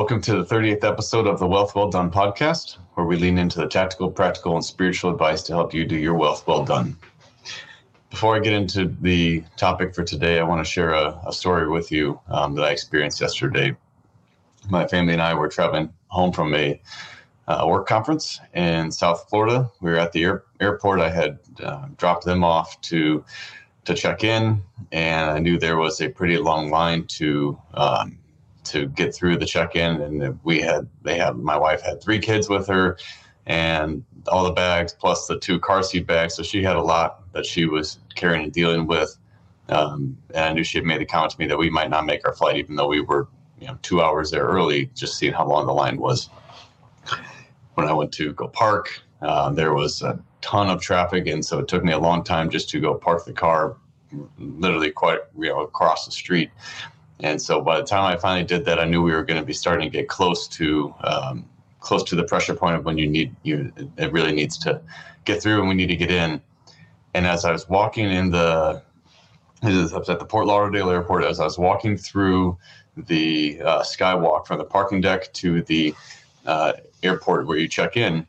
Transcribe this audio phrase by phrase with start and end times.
[0.00, 3.58] Welcome to the 38th episode of the Wealth Well Done podcast, where we lean into
[3.58, 6.96] the tactical, practical, and spiritual advice to help you do your wealth well done.
[8.08, 11.68] Before I get into the topic for today, I want to share a, a story
[11.68, 13.76] with you um, that I experienced yesterday.
[14.70, 16.80] My family and I were traveling home from a
[17.66, 19.70] work conference in South Florida.
[19.82, 21.00] We were at the air, airport.
[21.00, 23.22] I had uh, dropped them off to
[23.84, 24.62] to check in,
[24.92, 28.19] and I knew there was a pretty long line to um,
[28.70, 30.00] to get through the check in.
[30.00, 32.98] And we had they had my wife had three kids with her,
[33.46, 36.34] and all the bags plus the two car seat bags.
[36.34, 39.16] So she had a lot that she was carrying and dealing with.
[39.68, 42.04] Um, and I knew she had made the comment to me that we might not
[42.04, 43.28] make our flight, even though we were,
[43.60, 46.28] you know, two hours there early, just seeing how long the line was.
[47.74, 51.58] When I went to go park, uh, there was a ton of traffic, and so
[51.58, 53.76] it took me a long time just to go park the car,
[54.38, 56.50] literally quite you know across the street.
[57.22, 59.46] And so by the time I finally did that, I knew we were going to
[59.46, 61.48] be starting to get close to um,
[61.80, 64.80] close to the pressure point of when you need you it really needs to
[65.24, 66.40] get through and we need to get in.
[67.14, 68.82] And as I was walking in the
[69.62, 72.56] I was at the Fort Lauderdale airport, as I was walking through
[72.96, 75.94] the uh, skywalk from the parking deck to the
[76.46, 78.26] uh, airport where you check in,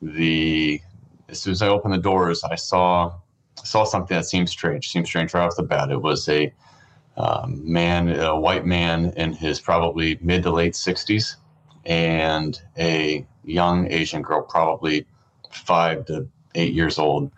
[0.00, 0.80] the
[1.28, 3.12] as soon as I opened the doors, I saw
[3.64, 4.90] saw something that seemed strange.
[4.90, 5.90] Seemed strange right off the bat.
[5.90, 6.52] It was a
[7.18, 11.34] um, man, a white man in his probably mid to late 60s,
[11.84, 15.04] and a young Asian girl, probably
[15.50, 17.30] five to eight years old.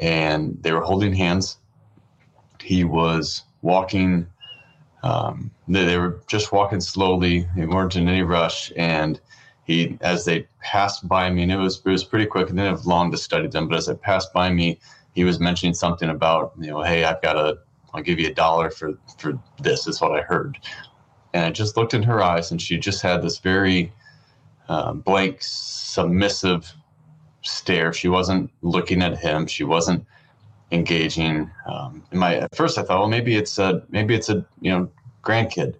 [0.00, 1.58] And they were holding hands.
[2.60, 4.26] He was walking,
[5.02, 7.48] um, they, they were just walking slowly.
[7.56, 8.72] They weren't in any rush.
[8.76, 9.20] And
[9.64, 12.76] he, as they passed by me, and it was, it was pretty quick, and didn't
[12.76, 14.78] have long to study them, but as they passed by me,
[15.14, 17.58] he was mentioning something about, you know, hey, I've got a
[17.94, 19.86] I'll give you a dollar for for this.
[19.86, 20.58] Is what I heard,
[21.32, 23.92] and I just looked in her eyes, and she just had this very
[24.68, 26.72] uh, blank, submissive
[27.42, 27.92] stare.
[27.92, 29.46] She wasn't looking at him.
[29.46, 30.04] She wasn't
[30.72, 31.50] engaging.
[31.66, 34.90] Um, my at first, I thought, well, maybe it's a maybe it's a you know
[35.22, 35.76] grandkid,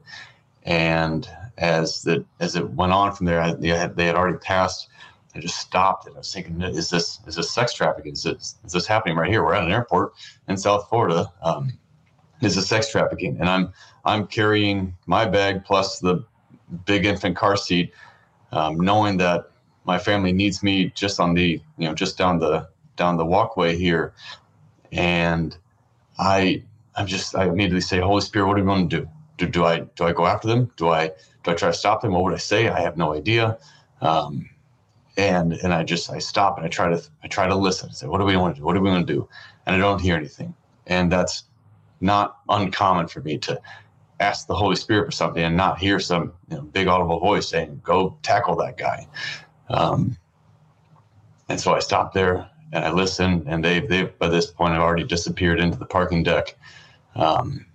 [0.63, 1.29] and
[1.59, 4.89] as the as it went on from there, I, they, had, they had already passed.
[5.37, 8.13] I just stopped and I was thinking, is this is this sex trafficking?
[8.13, 9.43] Is this is this happening right here?
[9.43, 10.13] We're at an airport
[10.47, 11.33] in South Florida.
[11.43, 11.73] Um,
[12.45, 13.73] is a sex trafficking, and I'm
[14.05, 16.25] I'm carrying my bag plus the
[16.85, 17.93] big infant car seat,
[18.53, 19.51] um, knowing that
[19.85, 23.77] my family needs me just on the you know just down the down the walkway
[23.77, 24.13] here,
[24.93, 25.57] and
[26.19, 26.63] I
[26.97, 29.09] I'm just I immediately say, Holy Spirit, what do you want to do?
[29.37, 30.71] Do, do I do I go after them?
[30.77, 31.09] Do I
[31.43, 32.13] do I try to stop them?
[32.13, 32.69] What would I say?
[32.69, 33.59] I have no idea.
[34.01, 34.49] Um,
[35.17, 37.91] and and I just I stop and I try to I try to listen.
[37.91, 38.65] I say, what do we want to do?
[38.65, 39.29] What do we want to do?
[39.67, 40.55] And I don't hear anything.
[40.87, 41.45] And that's
[42.01, 43.61] not uncommon for me to
[44.21, 47.49] ask the Holy Spirit for something and not hear some you know, big audible voice
[47.49, 49.07] saying, "Go tackle that guy."
[49.69, 50.17] Um,
[51.49, 54.83] and so I stopped there and I listened, and they they by this point have
[54.83, 56.57] already disappeared into the parking deck,
[57.15, 57.67] um,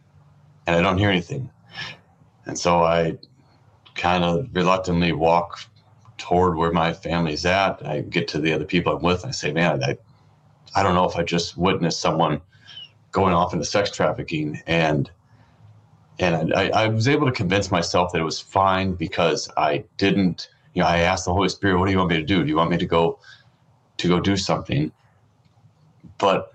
[0.67, 1.49] and I don't hear anything.
[2.45, 3.17] And so I
[3.95, 5.59] kind of reluctantly walk
[6.17, 7.85] toward where my family's at.
[7.85, 9.97] I get to the other people I'm with, and I say, "Man, I
[10.75, 12.41] I don't know if I just witnessed someone."
[13.11, 15.09] Going off into sex trafficking and
[16.19, 20.49] and I, I, was able to convince myself that it was fine because I didn't,
[20.73, 22.43] you know, I asked the Holy Spirit, what do you want me to do?
[22.43, 23.19] Do you want me to go
[23.97, 24.91] to go do something?
[26.17, 26.53] But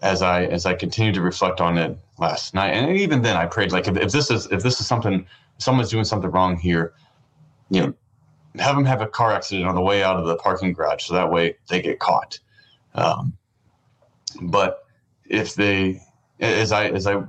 [0.00, 3.44] as I as I continued to reflect on it last night, and even then I
[3.44, 5.26] prayed like if, if this is if this is something
[5.58, 6.94] someone's doing something wrong here,
[7.68, 7.94] you know,
[8.58, 11.14] have them have a car accident on the way out of the parking garage so
[11.14, 12.38] that way they get caught.
[12.94, 13.36] Um,
[14.40, 14.81] but
[15.26, 16.02] if they
[16.40, 17.22] as I as I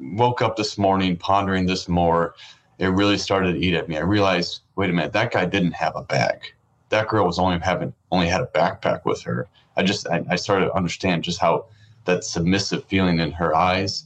[0.00, 2.34] woke up this morning pondering this more,
[2.78, 3.96] it really started to eat at me.
[3.96, 6.54] I realized, wait a minute, that guy didn't have a bag.
[6.90, 9.48] That girl was only having only had a backpack with her.
[9.76, 11.66] I just I, I started to understand just how
[12.04, 14.04] that submissive feeling in her eyes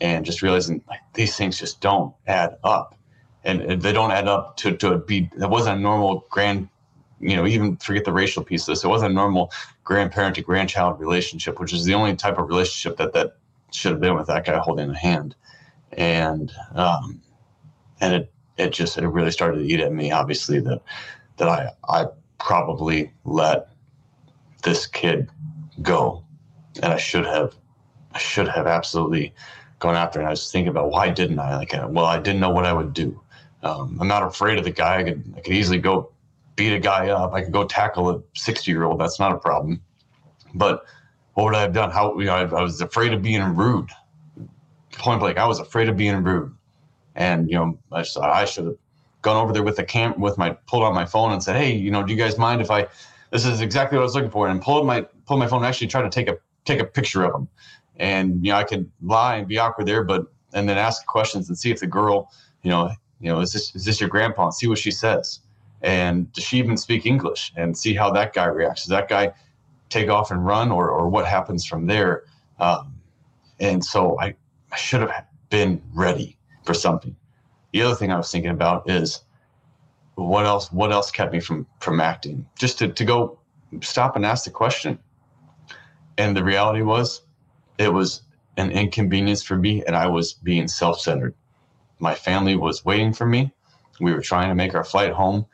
[0.00, 2.96] and just realizing like these things just don't add up.
[3.46, 6.68] And, they don't add up to, to be that wasn't a normal grand
[7.20, 8.84] you know, even forget the racial piece of this.
[8.84, 9.50] It wasn't a normal
[9.84, 13.36] grandparent to grandchild relationship, which is the only type of relationship that that
[13.72, 15.36] should have been with that guy holding a hand.
[15.92, 17.20] And um,
[18.00, 20.10] and it it just it really started to eat at me.
[20.10, 20.80] Obviously that
[21.36, 22.06] that I I
[22.38, 23.68] probably let
[24.62, 25.30] this kid
[25.82, 26.24] go,
[26.82, 27.54] and I should have
[28.12, 29.34] I should have absolutely
[29.78, 30.18] gone after.
[30.18, 31.56] And I was thinking about why didn't I?
[31.56, 33.20] Like, well, I didn't know what I would do.
[33.62, 35.00] Um, I'm not afraid of the guy.
[35.00, 36.10] I could I could easily go
[36.56, 37.32] beat a guy up.
[37.32, 39.00] I could go tackle a 60 year old.
[39.00, 39.80] That's not a problem.
[40.54, 40.84] But
[41.34, 41.90] what would I have done?
[41.90, 43.90] How, you know, I, I was afraid of being rude.
[44.92, 46.54] Point blank, I was afraid of being rude.
[47.16, 48.76] And, you know, I just I should have
[49.22, 51.72] gone over there with the cam with my pulled out my phone and said, hey,
[51.72, 52.86] you know, do you guys mind if I?
[53.30, 55.66] This is exactly what I was looking for, and pulled my pulled my phone and
[55.66, 57.48] actually tried to take a take a picture of them,
[57.96, 61.48] and you know I could lie and be awkward there, but and then ask questions
[61.48, 62.30] and see if the girl,
[62.62, 64.44] you know, you know, is this is this your grandpa?
[64.44, 65.40] And see what she says,
[65.84, 67.52] and does she even speak English?
[67.56, 68.84] And see how that guy reacts.
[68.84, 69.34] Does that guy
[69.90, 72.24] take off and run, or or what happens from there?
[72.58, 72.94] Um,
[73.60, 74.34] and so I,
[74.72, 77.14] I should have been ready for something.
[77.72, 79.22] The other thing I was thinking about is
[80.14, 82.46] what else what else kept me from from acting?
[82.58, 83.38] Just to, to go
[83.82, 84.98] stop and ask the question.
[86.16, 87.22] And the reality was
[87.78, 88.22] it was
[88.56, 91.34] an inconvenience for me and I was being self-centered.
[91.98, 93.52] My family was waiting for me.
[94.00, 95.46] We were trying to make our flight home.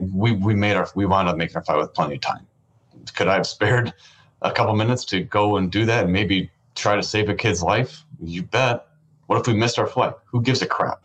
[0.00, 2.46] We we made our we wound up making our flight with plenty of time.
[3.14, 3.92] Could I have spared
[4.42, 7.62] a couple minutes to go and do that and maybe try to save a kid's
[7.62, 8.04] life?
[8.20, 8.86] You bet.
[9.26, 10.14] What if we missed our flight?
[10.26, 11.02] Who gives a crap?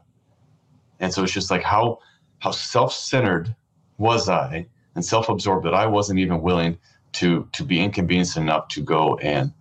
[1.00, 2.00] And so it's just like how
[2.40, 3.56] how self-centered
[3.98, 6.78] was I and self-absorbed that I wasn't even willing
[7.14, 9.54] to to be inconvenienced enough to go and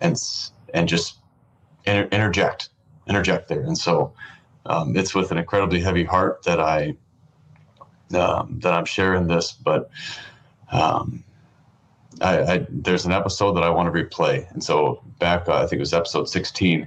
[0.00, 0.20] and
[0.74, 1.18] and just
[1.86, 2.70] inter- interject
[3.06, 3.62] interject there.
[3.62, 4.12] And so
[4.66, 6.96] um, it's with an incredibly heavy heart that I
[8.14, 9.90] um, that I'm sharing this, but
[10.70, 11.24] um,
[12.20, 14.50] I, I, there's an episode that I want to replay.
[14.52, 16.86] And so back, uh, I think it was episode 16,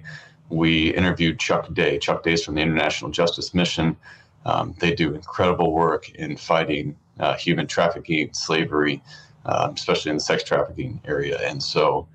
[0.49, 1.97] we interviewed Chuck Day.
[1.97, 3.95] Chuck Day is from the International Justice Mission.
[4.45, 9.01] Um, they do incredible work in fighting uh, human trafficking, slavery,
[9.45, 11.39] um, especially in the sex trafficking area.
[11.39, 12.07] And so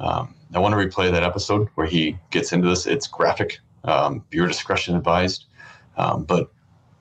[0.00, 2.86] um, I want to replay that episode where he gets into this.
[2.86, 5.44] It's graphic, um, viewer discretion advised.
[5.96, 6.50] Um, but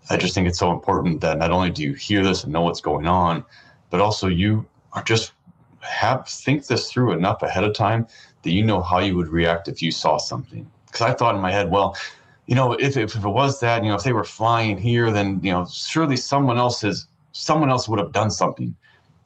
[0.09, 2.61] I just think it's so important that not only do you hear this and know
[2.61, 3.43] what's going on,
[3.89, 5.33] but also you are just
[5.79, 8.07] have think this through enough ahead of time
[8.43, 10.69] that you know how you would react if you saw something.
[10.85, 11.97] Because I thought in my head, well,
[12.45, 15.11] you know, if, if, if it was that, you know, if they were flying here,
[15.11, 18.75] then, you know, surely someone else has, someone else would have done something.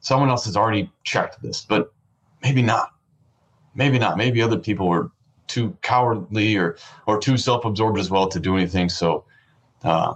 [0.00, 1.92] Someone else has already checked this, but
[2.42, 2.92] maybe not.
[3.74, 4.16] Maybe not.
[4.16, 5.10] Maybe other people were
[5.46, 8.88] too cowardly or, or too self-absorbed as well to do anything.
[8.88, 9.24] So,
[9.84, 10.14] uh,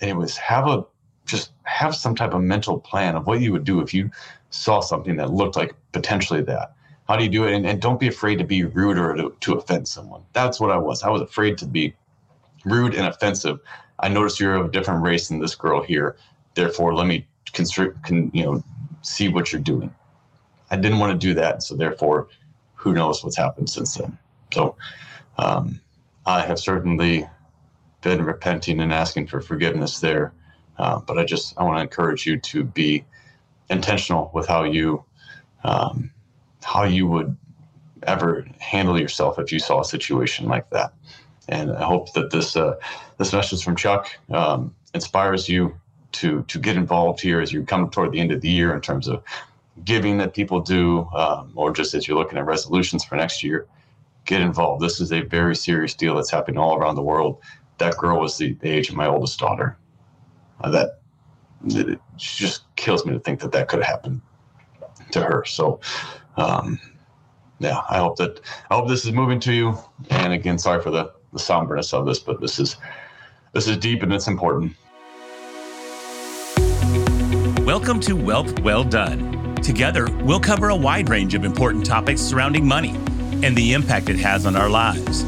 [0.00, 0.84] anyways, have a,
[1.24, 4.10] just have some type of mental plan of what you would do if you
[4.50, 6.74] saw something that looked like potentially that.
[7.08, 7.54] How do you do it?
[7.54, 10.22] And, and don't be afraid to be rude or to, to offend someone.
[10.32, 11.02] That's what I was.
[11.02, 11.94] I was afraid to be
[12.64, 13.60] rude and offensive.
[14.00, 16.16] I noticed you're of a different race than this girl here.
[16.54, 18.64] Therefore, let me constrict, can, you know,
[19.02, 19.94] see what you're doing.
[20.70, 21.62] I didn't want to do that.
[21.62, 22.28] So therefore,
[22.74, 24.18] who knows what's happened since then.
[24.52, 24.76] So
[25.38, 25.80] um,
[26.24, 27.26] I have certainly
[28.06, 30.32] been repenting and asking for forgiveness there.
[30.78, 33.04] Uh, but I just, I want to encourage you to be
[33.68, 35.02] intentional with how you,
[35.64, 36.12] um,
[36.62, 37.36] how you would
[38.04, 40.92] ever handle yourself if you saw a situation like that.
[41.48, 42.74] And I hope that this uh,
[43.18, 45.74] this message from Chuck um, inspires you
[46.12, 48.80] to to get involved here as you come toward the end of the year in
[48.80, 49.22] terms of
[49.84, 53.66] giving that people do, um, or just as you're looking at resolutions for next year.
[54.24, 54.82] Get involved.
[54.82, 57.38] This is a very serious deal that's happening all around the world.
[57.78, 59.76] That girl was the, the age of my oldest daughter.
[60.60, 61.00] Uh, that
[61.66, 64.20] it just kills me to think that that could have happened
[65.10, 65.44] to her.
[65.44, 65.80] So,
[66.36, 66.80] um,
[67.58, 68.40] yeah, I hope that
[68.70, 69.78] I hope this is moving to you.
[70.10, 72.76] And again, sorry for the the somberness of this, but this is
[73.52, 74.74] this is deep and it's important.
[77.66, 79.54] Welcome to Wealth Well Done.
[79.56, 82.90] Together, we'll cover a wide range of important topics surrounding money
[83.42, 85.24] and the impact it has on our lives.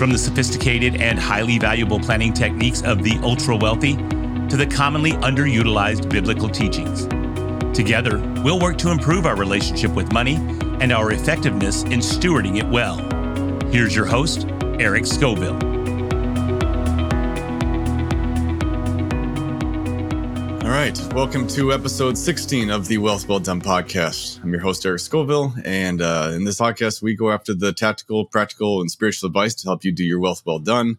[0.00, 5.12] From the sophisticated and highly valuable planning techniques of the ultra wealthy to the commonly
[5.12, 7.04] underutilized biblical teachings.
[7.76, 10.36] Together, we'll work to improve our relationship with money
[10.80, 12.96] and our effectiveness in stewarding it well.
[13.70, 14.46] Here's your host,
[14.78, 15.69] Eric Scovill.
[20.70, 24.40] All right, welcome to episode 16 of the Wealth Well Done podcast.
[24.40, 28.24] I'm your host, Eric Scovill, and uh, in this podcast, we go after the tactical,
[28.24, 30.98] practical, and spiritual advice to help you do your wealth well done.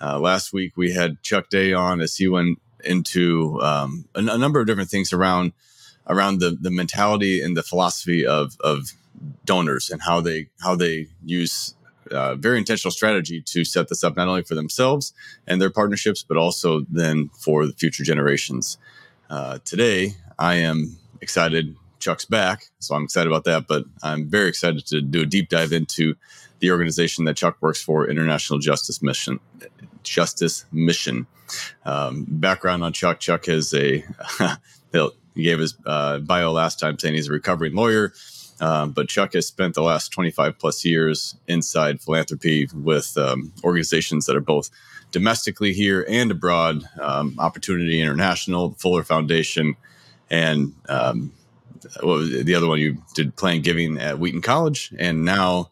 [0.00, 4.38] Uh, last week, we had Chuck Day on as he went into um, a, a,
[4.38, 5.52] number of different things around
[6.06, 8.92] around the the mentality and the philosophy of of
[9.44, 11.74] donors and how they how they use
[12.10, 15.12] uh, very intentional strategy to set this up not only for themselves
[15.46, 18.78] and their partnerships, but also then for the future generations.
[19.34, 21.74] Uh, today, I am excited.
[21.98, 23.66] Chuck's back, so I'm excited about that.
[23.66, 26.14] But I'm very excited to do a deep dive into
[26.60, 29.40] the organization that Chuck works for, International Justice Mission.
[30.04, 31.26] Justice Mission.
[31.84, 34.04] Um, background on Chuck: Chuck has a
[34.92, 38.12] he gave his uh, bio last time saying he's a recovering lawyer
[38.60, 44.26] Um, but Chuck has spent the last 25 plus years inside philanthropy with um, organizations
[44.26, 44.70] that are both
[45.14, 49.76] domestically here and abroad um, Opportunity International, the Fuller Foundation,
[50.28, 51.32] and um,
[52.00, 54.92] what was the other one you did Planned Giving at Wheaton College.
[54.98, 55.70] And now,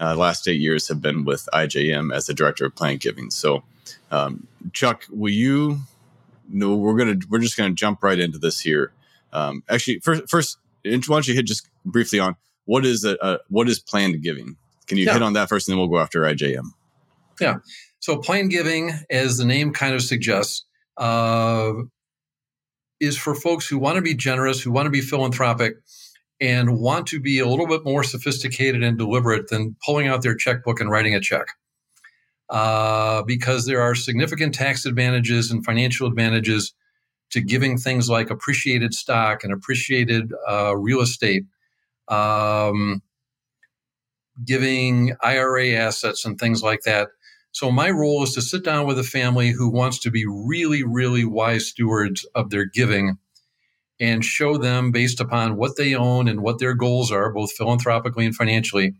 [0.00, 3.30] uh, last eight years have been with IJM as the director of Planned Giving.
[3.30, 3.62] So,
[4.10, 5.78] um, Chuck, will you?
[6.48, 8.92] No, we're gonna we're just gonna jump right into this here.
[9.32, 12.34] Um, actually, first, first, why don't you hit just briefly on
[12.64, 14.56] what is a, a what is planned giving?
[14.88, 15.12] Can you yeah.
[15.12, 16.66] hit on that first, and then we'll go after IJM.
[17.40, 17.58] Yeah.
[18.02, 20.64] So plan giving, as the name kind of suggests,
[20.96, 21.72] uh,
[22.98, 25.74] is for folks who want to be generous, who want to be philanthropic,
[26.40, 30.34] and want to be a little bit more sophisticated and deliberate than pulling out their
[30.34, 31.46] checkbook and writing a check.
[32.50, 36.74] Uh, because there are significant tax advantages and financial advantages
[37.30, 41.44] to giving things like appreciated stock and appreciated uh, real estate,
[42.08, 43.00] um,
[44.44, 47.10] giving IRA assets and things like that.
[47.52, 50.82] So, my role is to sit down with a family who wants to be really,
[50.82, 53.18] really wise stewards of their giving
[54.00, 58.26] and show them, based upon what they own and what their goals are, both philanthropically
[58.26, 58.94] and financially,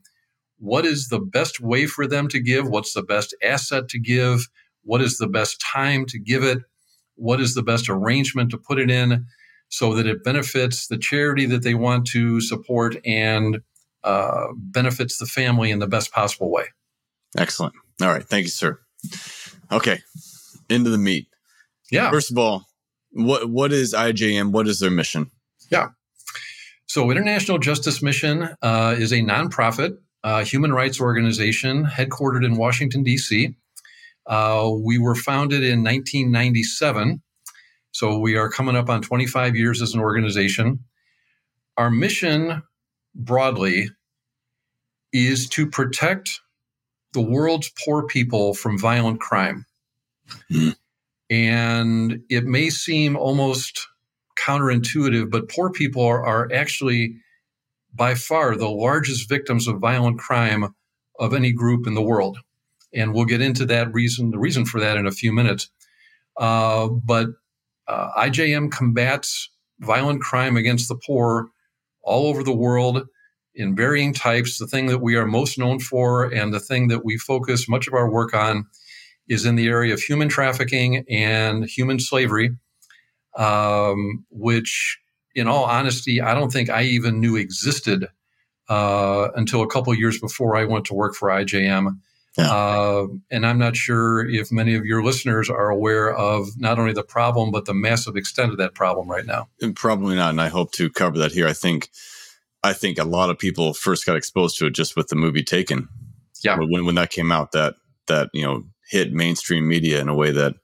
[0.59, 2.68] what is the best way for them to give?
[2.68, 4.49] What's the best asset to give?
[4.82, 6.59] What is the best time to give it?
[7.16, 9.26] what is the best arrangement to put it in
[9.68, 13.61] so that it benefits the charity that they want to support and
[14.04, 16.64] uh, benefits the family in the best possible way.
[17.38, 17.75] Excellent.
[18.00, 18.25] All right.
[18.25, 18.78] Thank you, sir.
[19.70, 19.99] Okay.
[20.68, 21.26] Into the meat.
[21.90, 22.11] Yeah.
[22.11, 22.66] First of all,
[23.11, 24.52] what what is IJM?
[24.52, 25.30] What is their mission?
[25.70, 25.88] Yeah.
[26.87, 33.02] So, International Justice Mission uh, is a nonprofit uh, human rights organization headquartered in Washington,
[33.02, 33.56] D.C.
[34.26, 37.22] Uh, we were founded in 1997,
[37.90, 40.80] so we are coming up on 25 years as an organization.
[41.76, 42.62] Our mission
[43.14, 43.88] broadly
[45.12, 46.41] is to protect
[47.12, 49.66] the world's poor people from violent crime.
[50.50, 50.71] Mm-hmm.
[51.31, 53.87] And it may seem almost
[54.38, 57.16] counterintuitive, but poor people are, are actually
[57.95, 60.75] by far the largest victims of violent crime
[61.19, 62.38] of any group in the world
[62.95, 65.71] and we'll get into that reason, the reason for that in a few minutes.
[66.37, 67.28] Uh, but
[67.88, 69.50] uh, IJM combats
[69.81, 71.49] violent crime against the poor
[72.02, 73.07] all over the world
[73.54, 74.59] in varying types.
[74.59, 77.87] The thing that we are most known for and the thing that we focus much
[77.87, 78.66] of our work on
[79.28, 82.56] is in the area of human trafficking and human slavery,
[83.37, 84.99] um, which,
[85.35, 88.09] in all honesty, I don't think I even knew existed
[88.68, 91.99] uh, until a couple years before I went to work for IJM.
[92.38, 92.50] Yeah.
[92.50, 96.94] Uh, and I'm not sure if many of your listeners are aware of not only
[96.94, 99.49] the problem, but the massive extent of that problem right now.
[99.61, 100.30] And probably not.
[100.30, 101.47] And I hope to cover that here.
[101.47, 101.90] I think,
[102.64, 105.42] I think a lot of people first got exposed to it just with the movie
[105.42, 105.88] Taken.
[106.45, 106.59] Yeah.
[106.59, 107.75] When, when that came out, that,
[108.07, 110.54] that, you know, hit mainstream media in a way that,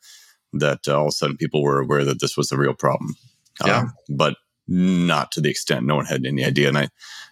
[0.52, 3.16] that uh, all of a sudden people were aware that this was a real problem.
[3.64, 3.78] Yeah.
[3.78, 4.36] Um, but
[4.66, 6.68] not to the extent no one had any idea.
[6.68, 6.88] And I,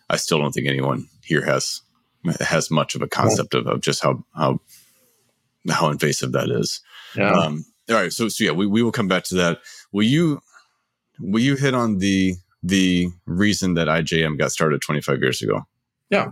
[0.08, 1.82] I still don't think anyone here has
[2.40, 4.58] has much of a concept of, of just how how
[5.70, 6.80] how invasive that is.
[7.14, 7.30] Yeah.
[7.30, 8.12] Um, all right.
[8.12, 9.58] So so yeah, we, we will come back to that.
[9.92, 10.40] Will you
[11.20, 15.62] will you hit on the the reason that IJM got started 25 years ago?
[16.10, 16.30] Yeah.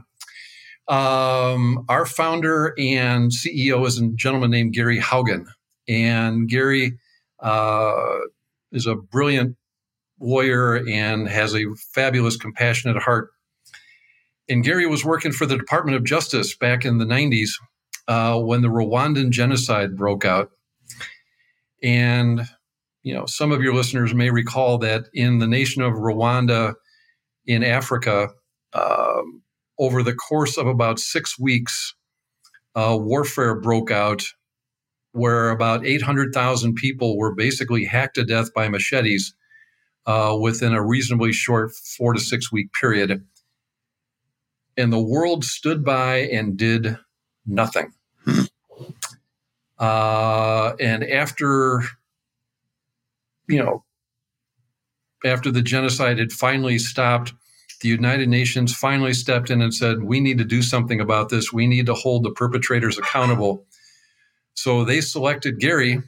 [0.89, 5.47] Um, our founder and CEO is a gentleman named Gary Haugen.
[5.89, 6.99] And Gary
[7.41, 8.19] uh,
[8.73, 9.57] is a brilliant
[10.21, 13.31] lawyer and has a fabulous, compassionate heart
[14.49, 17.51] and Gary was working for the Department of Justice back in the 90s
[18.09, 20.51] uh, when the Rwandan genocide broke out.
[21.83, 22.47] And,
[23.05, 26.75] you know, some of your listeners may recall that in the nation of Rwanda
[27.47, 28.31] in Africa,
[28.73, 29.23] uh,
[29.79, 31.95] over the course of about six weeks,
[32.75, 34.25] uh, warfare broke out
[35.13, 39.33] where about 800,000 people were basically hacked to death by machetes
[40.07, 43.23] uh, within a reasonably short four to six week period
[44.77, 46.99] and the world stood by and did
[47.47, 47.93] nothing.
[49.79, 51.83] Uh, and after,
[53.49, 53.85] you know,
[55.25, 57.33] after the genocide had finally stopped,
[57.81, 61.53] the United Nations finally stepped in and said, We need to do something about this.
[61.53, 63.67] We need to hold the perpetrators accountable.
[64.55, 66.01] So they selected Gary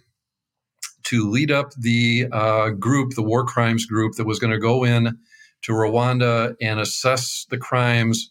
[1.05, 4.85] to lead up the uh, group, the war crimes group, that was going to go
[4.85, 5.19] in
[5.63, 8.31] to Rwanda and assess the crimes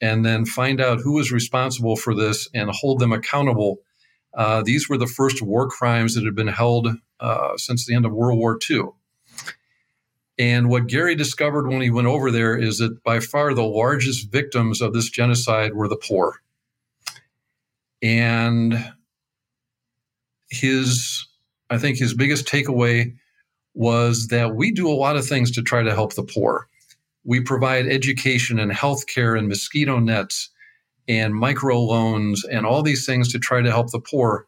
[0.00, 3.78] and then find out who was responsible for this and hold them accountable.
[4.36, 6.88] Uh, these were the first war crimes that had been held
[7.20, 8.90] uh, since the end of World War II.
[10.38, 14.30] And what Gary discovered when he went over there is that by far the largest
[14.30, 16.36] victims of this genocide were the poor.
[18.00, 18.92] And
[20.48, 21.26] his,
[21.68, 23.16] I think his biggest takeaway
[23.74, 26.68] was that we do a lot of things to try to help the poor.
[27.24, 30.50] We provide education and healthcare and mosquito nets
[31.08, 34.46] and microloans and all these things to try to help the poor.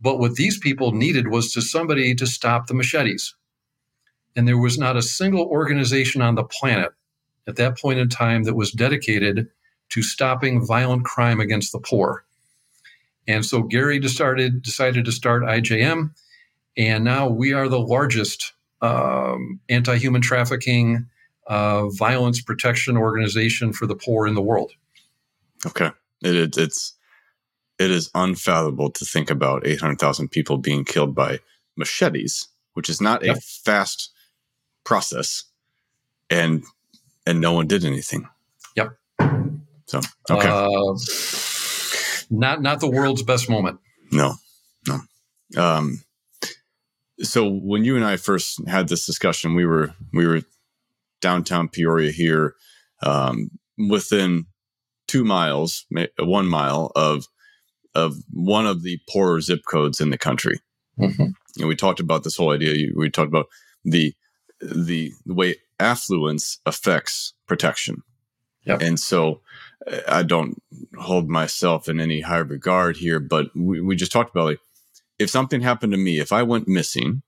[0.00, 3.34] But what these people needed was to somebody to stop the machetes.
[4.34, 6.92] And there was not a single organization on the planet
[7.46, 9.48] at that point in time that was dedicated
[9.90, 12.24] to stopping violent crime against the poor.
[13.26, 16.14] And so Gary decided to start IJM,
[16.76, 21.06] and now we are the largest um, anti human trafficking,
[21.46, 24.72] uh, violence protection organization for the poor in the world.
[25.66, 25.90] Okay.
[26.22, 26.94] It, it, it's
[27.80, 31.40] it is unfathomable to think about 800,000 people being killed by
[31.78, 34.10] machetes, which is not a fast
[34.84, 35.44] process,
[36.28, 36.62] and
[37.26, 38.28] and no one did anything.
[38.76, 38.96] Yep.
[39.86, 40.48] So okay.
[40.48, 40.98] Uh,
[42.30, 43.80] not not the world's best moment.
[44.12, 44.34] No,
[44.86, 45.00] no.
[45.56, 46.04] Um,
[47.22, 50.42] so when you and I first had this discussion, we were we were
[51.22, 52.54] downtown Peoria here,
[53.02, 53.50] um,
[53.88, 54.46] within
[55.06, 55.86] two miles,
[56.18, 57.26] one mile of
[57.94, 60.60] of one of the poorer zip codes in the country.
[60.98, 61.26] Mm-hmm.
[61.58, 62.88] And we talked about this whole idea.
[62.94, 63.46] We talked about
[63.84, 64.14] the
[64.60, 68.02] the, the way affluence affects protection.
[68.64, 68.82] Yep.
[68.82, 69.40] And so
[69.90, 70.62] uh, I don't
[70.98, 74.60] hold myself in any high regard here, but we, we just talked about like
[75.18, 77.22] if something happened to me, if I went missing,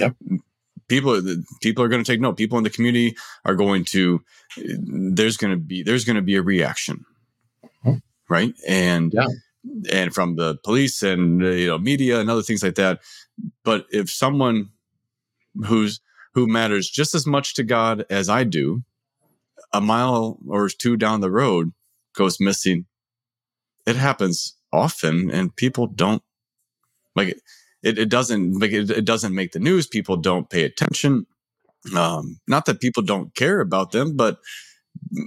[0.00, 0.16] yep.
[0.88, 1.20] people
[1.60, 2.36] people are going to take note.
[2.36, 4.22] People in the community are going to
[4.56, 7.04] there's going to be there's going to be a reaction,
[7.84, 7.98] mm-hmm.
[8.28, 8.54] right?
[8.66, 9.26] And yeah
[9.90, 13.00] and from the police and you know media and other things like that.
[13.64, 14.70] But if someone
[15.66, 16.00] who's
[16.34, 18.82] who matters just as much to God as I do,
[19.72, 21.72] a mile or two down the road
[22.14, 22.86] goes missing,
[23.86, 26.22] it happens often, and people don't
[27.16, 27.40] like it.
[27.82, 29.86] It doesn't like it, it doesn't make the news.
[29.86, 31.26] People don't pay attention.
[31.96, 34.38] Um, not that people don't care about them, but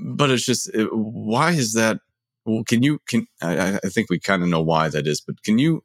[0.06, 2.02] but it's just it, why is that
[2.46, 5.42] well, can you can I, I think we kind of know why that is, but
[5.44, 5.84] can you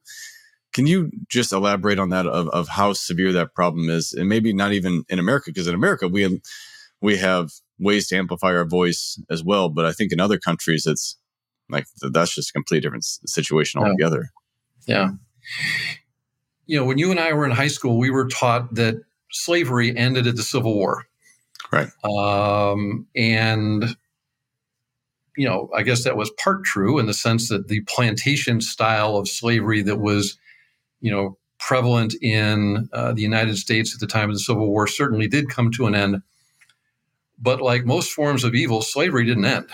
[0.73, 4.53] can you just elaborate on that of, of how severe that problem is, and maybe
[4.53, 6.33] not even in America, because in America we have
[7.01, 10.87] we have ways to amplify our voice as well, but I think in other countries
[10.87, 11.16] it's
[11.69, 14.31] like that's just a complete different situation altogether.
[14.87, 15.11] Yeah.
[16.66, 18.97] You know, when you and I were in high school, we were taught that
[19.31, 21.07] slavery ended at the Civil War.
[21.73, 21.88] Right.
[22.05, 23.97] Um, and
[25.37, 29.16] you know, I guess that was part true in the sense that the plantation style
[29.16, 30.38] of slavery that was,
[31.01, 34.87] you know, prevalent in uh, the United States at the time of the Civil War
[34.87, 36.22] certainly did come to an end.
[37.38, 39.70] But like most forms of evil, slavery didn't end.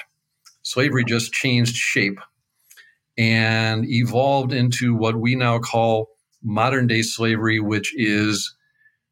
[0.62, 2.18] Slavery just changed shape
[3.18, 6.08] and evolved into what we now call
[6.42, 8.54] modern day slavery, which is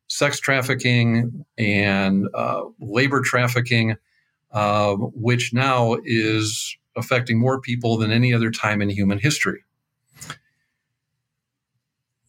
[0.08, 3.96] sex trafficking and uh, labor trafficking
[4.52, 9.64] uh, which now is affecting more people than any other time in human history.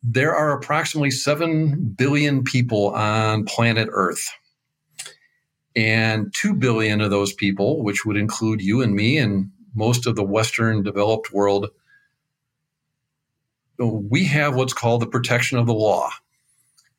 [0.04, 4.30] There are approximately 7 billion people on planet Earth.
[5.76, 10.16] And 2 billion of those people, which would include you and me and most of
[10.16, 11.68] the Western developed world,
[13.78, 16.10] we have what's called the protection of the law.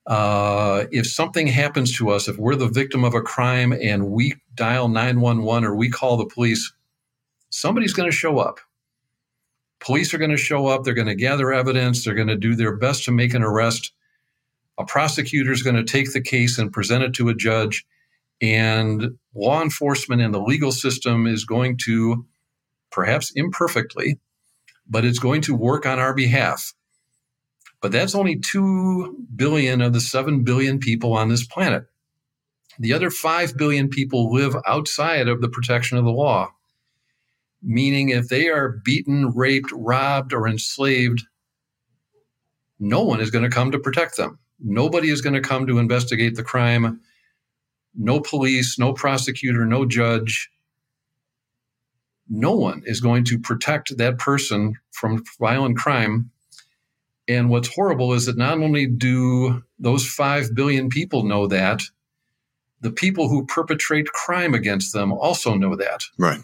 [0.06, 4.34] Uh, if something happens to us, if we're the victim of a crime and we
[4.54, 6.72] dial 911 or we call the police,
[7.50, 8.58] somebody's going to show up.
[9.80, 10.84] Police are going to show up.
[10.84, 12.04] They're going to gather evidence.
[12.04, 13.92] They're going to do their best to make an arrest.
[14.78, 17.84] A prosecutor is going to take the case and present it to a judge.
[18.40, 22.26] And law enforcement and the legal system is going to,
[22.90, 24.18] perhaps imperfectly,
[24.88, 26.74] but it's going to work on our behalf
[27.82, 31.84] but that's only 2 billion of the 7 billion people on this planet.
[32.78, 36.52] The other 5 billion people live outside of the protection of the law,
[37.60, 41.24] meaning if they are beaten, raped, robbed, or enslaved,
[42.78, 44.38] no one is going to come to protect them.
[44.60, 47.00] Nobody is going to come to investigate the crime.
[47.94, 50.48] No police, no prosecutor, no judge.
[52.28, 56.30] No one is going to protect that person from violent crime
[57.28, 61.82] and what's horrible is that not only do those 5 billion people know that,
[62.80, 66.02] the people who perpetrate crime against them also know that.
[66.18, 66.40] Right.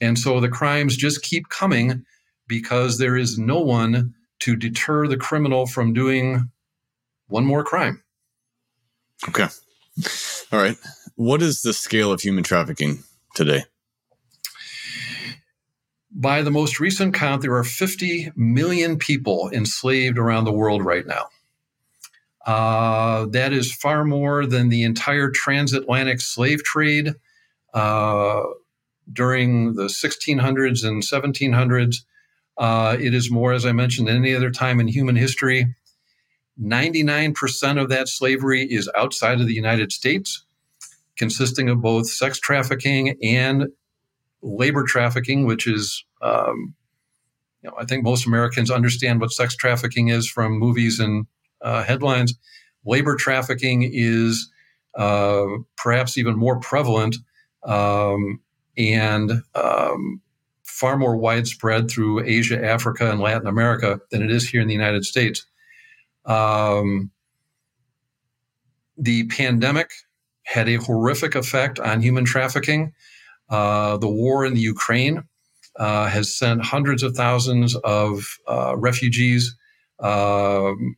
[0.00, 2.04] And so the crimes just keep coming
[2.48, 6.50] because there is no one to deter the criminal from doing
[7.28, 8.02] one more crime.
[9.28, 9.48] Okay.
[10.52, 10.76] All right.
[11.14, 13.04] What is the scale of human trafficking
[13.34, 13.64] today?
[16.18, 21.06] By the most recent count, there are 50 million people enslaved around the world right
[21.06, 21.26] now.
[22.46, 27.12] Uh, that is far more than the entire transatlantic slave trade
[27.74, 28.44] uh,
[29.12, 31.96] during the 1600s and 1700s.
[32.56, 35.74] Uh, it is more, as I mentioned, than any other time in human history.
[36.58, 40.46] 99% of that slavery is outside of the United States,
[41.18, 43.66] consisting of both sex trafficking and
[44.46, 46.74] labor trafficking, which is, um,
[47.62, 51.26] you know, I think most Americans understand what sex trafficking is from movies and
[51.60, 52.34] uh, headlines.
[52.84, 54.50] Labor trafficking is
[54.94, 57.16] uh, perhaps even more prevalent
[57.64, 58.40] um,
[58.78, 60.20] and um,
[60.62, 64.74] far more widespread through Asia, Africa, and Latin America than it is here in the
[64.74, 65.44] United States.
[66.24, 67.10] Um,
[68.96, 69.90] the pandemic
[70.44, 72.92] had a horrific effect on human trafficking.
[73.48, 75.22] Uh, the war in the Ukraine
[75.78, 79.56] uh, has sent hundreds of thousands of uh, refugees
[80.00, 80.96] um,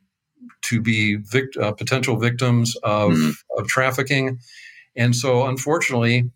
[0.62, 3.34] to be vict- uh, potential victims of, mm.
[3.56, 4.38] of, trafficking.
[4.96, 6.30] And so, unfortunately,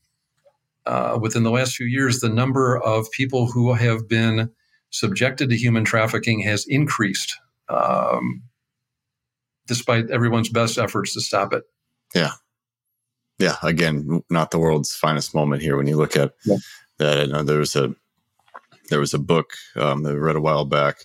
[0.87, 4.51] uh, within the last few years, the number of people who have been
[4.91, 7.37] subjected to human trafficking has increased,
[7.69, 8.43] um,
[9.67, 11.63] despite everyone's best efforts to stop it.
[12.15, 12.33] Yeah
[13.39, 16.57] yeah, again, not the world's finest moment here when you look at yeah.
[16.99, 17.19] that.
[17.19, 17.95] I know there was a
[18.91, 21.05] there was a book um, that I read a while back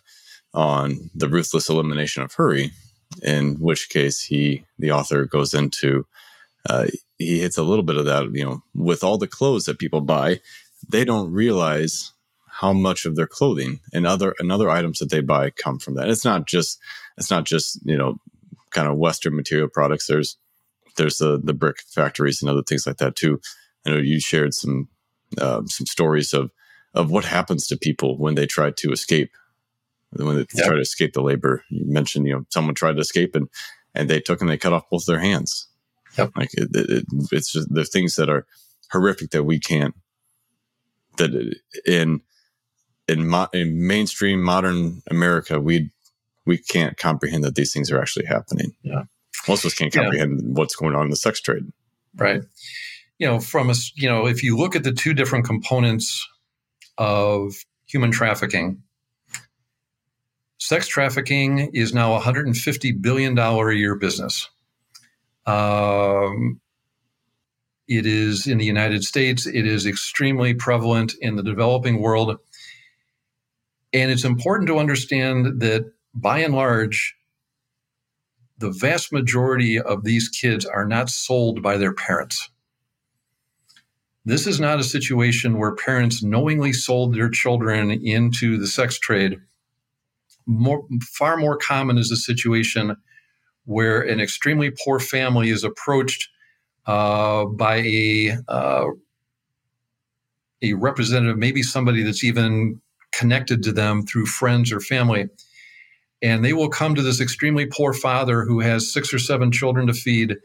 [0.53, 2.71] on the ruthless elimination of hurry,
[3.23, 6.05] in which case he the author goes into
[6.69, 6.87] uh,
[7.17, 8.29] he hits a little bit of that.
[8.33, 10.39] You know, with all the clothes that people buy,
[10.87, 12.11] they don't realize
[12.47, 15.95] how much of their clothing and other and other items that they buy come from
[15.95, 16.09] that.
[16.09, 16.79] It's not just
[17.17, 18.17] it's not just you know
[18.71, 20.07] kind of Western material products.
[20.07, 20.37] There's
[20.97, 23.39] there's the the brick factories and other things like that too.
[23.85, 24.89] I know you shared some
[25.39, 26.51] uh, some stories of
[26.93, 29.31] of what happens to people when they try to escape
[30.11, 30.65] when they yep.
[30.65, 31.63] try to escape the labor.
[31.69, 33.47] You mentioned you know someone tried to escape and
[33.95, 35.67] and they took and they cut off both their hands.
[36.17, 36.31] Yep.
[36.35, 38.45] Like it, it, it's just the things that are
[38.91, 39.95] horrific that we can't
[41.17, 41.55] that
[41.85, 42.21] in
[43.07, 45.91] in, mo- in mainstream modern America we
[46.45, 48.73] we can't comprehend that these things are actually happening.
[48.81, 49.03] Yeah
[49.47, 50.47] most of us can't comprehend yeah.
[50.53, 51.63] what's going on in the sex trade.
[52.15, 52.41] Right.
[53.19, 56.27] You know, from us, you know, if you look at the two different components
[56.97, 57.53] of
[57.85, 58.83] human trafficking,
[60.59, 64.49] sex trafficking is now a $150 billion a year business.
[65.45, 66.59] Um,
[67.87, 72.37] it is in the United States, it is extremely prevalent in the developing world.
[73.93, 77.15] And it's important to understand that by and large,
[78.57, 82.49] the vast majority of these kids are not sold by their parents.
[84.25, 89.39] This is not a situation where parents knowingly sold their children into the sex trade.
[90.45, 92.95] More, far more common is a situation
[93.65, 96.29] where an extremely poor family is approached
[96.85, 98.85] uh, by a uh,
[100.61, 102.81] a representative, maybe somebody that's even
[103.13, 105.27] connected to them through friends or family,
[106.21, 109.87] and they will come to this extremely poor father who has six or seven children
[109.87, 110.35] to feed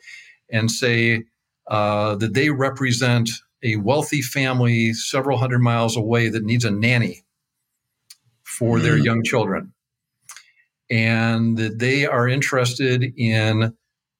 [0.50, 1.24] and say
[1.68, 3.30] uh, that they represent
[3.62, 7.22] a wealthy family several hundred miles away that needs a nanny
[8.42, 8.82] for mm.
[8.82, 9.72] their young children.
[10.90, 13.74] And that they are interested in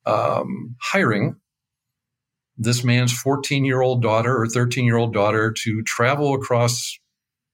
[0.07, 1.37] um, hiring
[2.57, 6.99] this man's 14 year old daughter or 13 year old daughter to travel across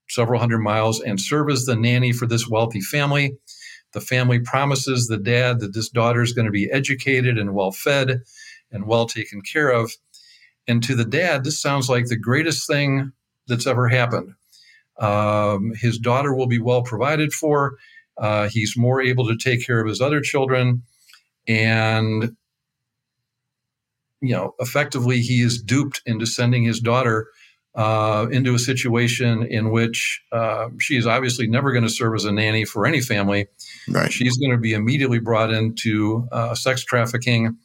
[0.09, 3.37] several hundred miles and serve as the nanny for this wealthy family
[3.93, 7.73] the family promises the dad that this daughter is going to be educated and well
[7.73, 8.23] fed
[8.71, 9.93] and well taken care of.
[10.67, 13.13] And to the dad, this sounds like the greatest thing
[13.47, 14.35] that's ever happened.
[14.99, 17.77] Um, his daughter will be well provided for.
[18.19, 20.83] Uh, he's more able to take care of his other children.
[21.47, 22.37] And,
[24.21, 27.29] you know, effectively, he is duped into sending his daughter
[27.79, 32.25] uh, into a situation in which uh, she is obviously never going to serve as
[32.25, 33.47] a nanny for any family.
[33.89, 34.13] Right.
[34.13, 37.57] She's going to be immediately brought into uh, sex trafficking.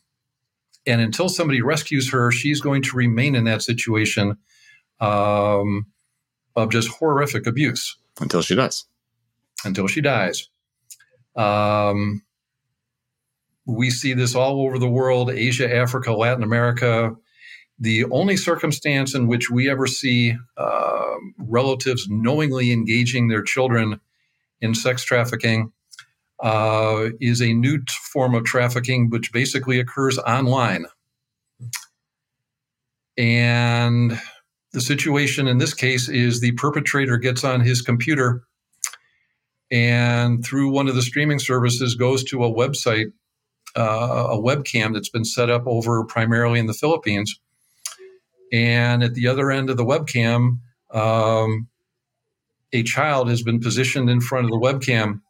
[0.86, 4.38] And until somebody rescues her, she's going to remain in that situation
[5.00, 5.88] um,
[6.56, 7.98] of just horrific abuse.
[8.22, 8.86] Until she dies.
[9.66, 10.48] Until she dies.
[11.36, 12.22] Um,
[13.66, 17.16] we see this all over the world Asia, Africa, Latin America,
[17.80, 24.00] the only circumstance in which we ever see uh, relatives knowingly engaging their children
[24.62, 25.72] in sex trafficking
[26.42, 30.86] uh, is a new t- form of trafficking, which basically occurs online.
[33.18, 34.20] And
[34.72, 38.44] the situation in this case is the perpetrator gets on his computer
[39.74, 43.12] and through one of the streaming services goes to a website,
[43.76, 47.40] uh, a webcam that's been set up over primarily in the Philippines.
[48.54, 50.60] And at the other end of the webcam,
[50.92, 51.68] um,
[52.72, 55.22] a child has been positioned in front of the webcam,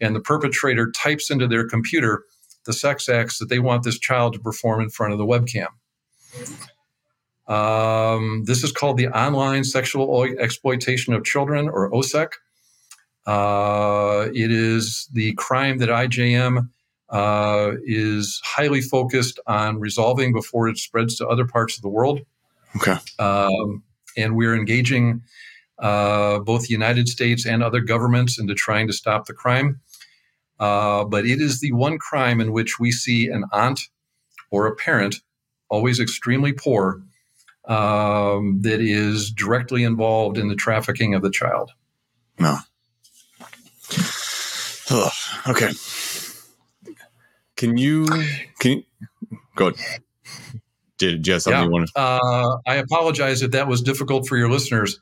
[0.00, 2.24] and the perpetrator types into their computer
[2.66, 5.68] the sex acts that they want this child to perform in front of the webcam.
[7.50, 12.28] Um, this is called the Online Sexual Exploitation of Children, or OSEC.
[13.26, 16.68] Uh, it is the crime that IJM
[17.08, 22.20] uh, is highly focused on resolving before it spreads to other parts of the world.
[22.76, 22.96] Okay.
[23.18, 23.82] Um,
[24.16, 25.22] and we're engaging
[25.78, 29.80] uh, both the United States and other governments into trying to stop the crime.
[30.58, 33.80] Uh, but it is the one crime in which we see an aunt
[34.50, 35.16] or a parent,
[35.70, 37.02] always extremely poor,
[37.66, 41.70] um, that is directly involved in the trafficking of the child.
[42.38, 42.58] No.
[44.90, 45.10] Oh,
[45.48, 45.70] okay.
[47.56, 48.06] Can you
[48.58, 48.84] can you,
[49.54, 50.02] go ahead.
[51.00, 51.64] Did you have something yeah.
[51.64, 51.98] you want to?
[51.98, 55.00] Uh, I apologize if that was difficult for your listeners.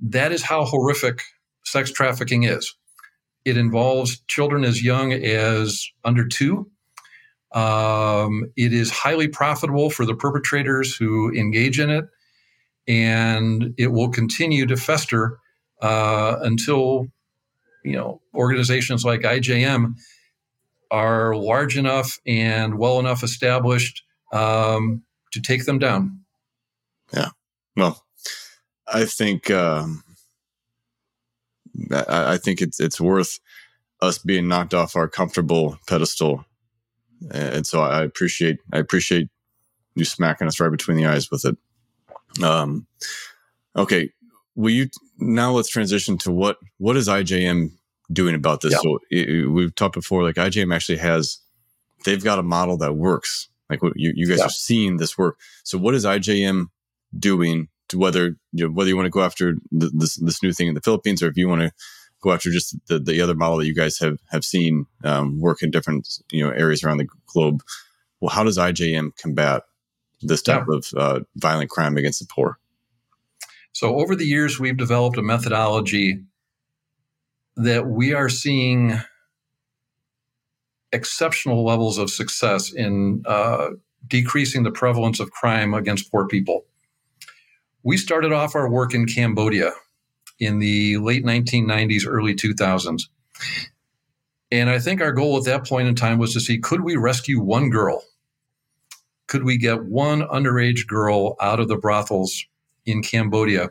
[0.00, 1.22] That is how horrific
[1.64, 2.74] sex trafficking is.
[3.44, 6.70] It involves children as young as under two.
[7.52, 12.04] Um, it is highly profitable for the perpetrators who engage in it,
[12.86, 15.38] and it will continue to fester
[15.82, 17.08] uh, until
[17.84, 19.94] you know organizations like IJM
[20.92, 25.02] are large enough and well enough established um,
[25.36, 26.20] to take them down.
[27.12, 27.28] Yeah.
[27.76, 28.04] Well,
[28.88, 30.02] I think um,
[31.92, 33.38] I, I, think it's it's worth
[34.00, 36.44] us being knocked off our comfortable pedestal,
[37.30, 39.28] and so I appreciate I appreciate
[39.94, 41.56] you smacking us right between the eyes with it.
[42.42, 42.86] Um,
[43.76, 44.10] okay,
[44.54, 45.52] will you now?
[45.52, 47.72] Let's transition to what what is IJM
[48.10, 48.72] doing about this?
[48.72, 48.78] Yeah.
[48.82, 51.40] So it, we've talked before, like IJM actually has
[52.04, 53.48] they've got a model that works.
[53.68, 54.46] Like you, you guys yeah.
[54.46, 55.38] are seeing this work.
[55.64, 56.66] So what is IJM
[57.18, 60.52] doing to whether you know, whether you want to go after the, this this new
[60.52, 61.72] thing in the Philippines or if you want to
[62.22, 65.62] go after just the, the other model that you guys have have seen um, work
[65.62, 67.62] in different you know areas around the globe.
[68.20, 69.62] Well, how does IJM combat
[70.22, 70.76] this type yeah.
[70.76, 72.58] of uh, violent crime against the poor?
[73.72, 76.22] So over the years, we've developed a methodology
[77.56, 78.98] that we are seeing
[80.92, 83.70] exceptional levels of success in uh,
[84.06, 86.64] decreasing the prevalence of crime against poor people.
[87.82, 89.72] We started off our work in Cambodia
[90.38, 93.02] in the late 1990s, early 2000s.
[94.50, 96.96] And I think our goal at that point in time was to see could we
[96.96, 98.02] rescue one girl?
[99.26, 102.44] Could we get one underage girl out of the brothels
[102.84, 103.70] in Cambodia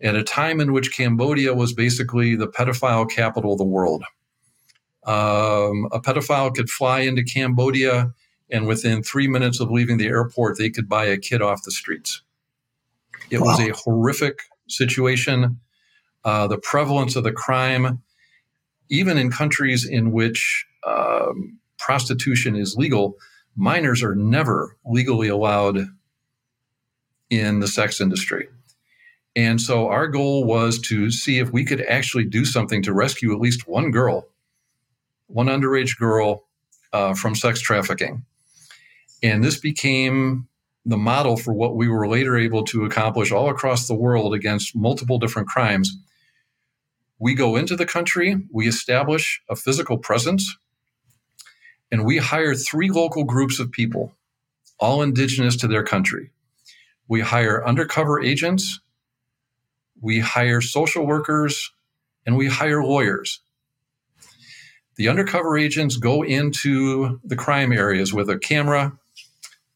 [0.00, 4.04] at a time in which Cambodia was basically the pedophile capital of the world?
[5.06, 8.12] Um, a pedophile could fly into Cambodia,
[8.50, 11.70] and within three minutes of leaving the airport, they could buy a kid off the
[11.70, 12.22] streets.
[13.30, 13.46] It wow.
[13.46, 15.60] was a horrific situation.
[16.24, 18.02] Uh, the prevalence of the crime,
[18.88, 23.16] even in countries in which um, prostitution is legal,
[23.56, 25.78] minors are never legally allowed
[27.30, 28.48] in the sex industry.
[29.36, 33.32] And so our goal was to see if we could actually do something to rescue
[33.34, 34.28] at least one girl,
[35.26, 36.44] one underage girl
[36.92, 38.24] uh, from sex trafficking.
[39.22, 40.48] And this became
[40.84, 44.76] the model for what we were later able to accomplish all across the world against
[44.76, 45.96] multiple different crimes.
[47.18, 50.56] We go into the country, we establish a physical presence,
[51.90, 54.12] and we hire three local groups of people,
[54.78, 56.30] all indigenous to their country.
[57.08, 58.80] We hire undercover agents,
[60.00, 61.72] we hire social workers,
[62.26, 63.40] and we hire lawyers.
[64.96, 68.96] The undercover agents go into the crime areas with a camera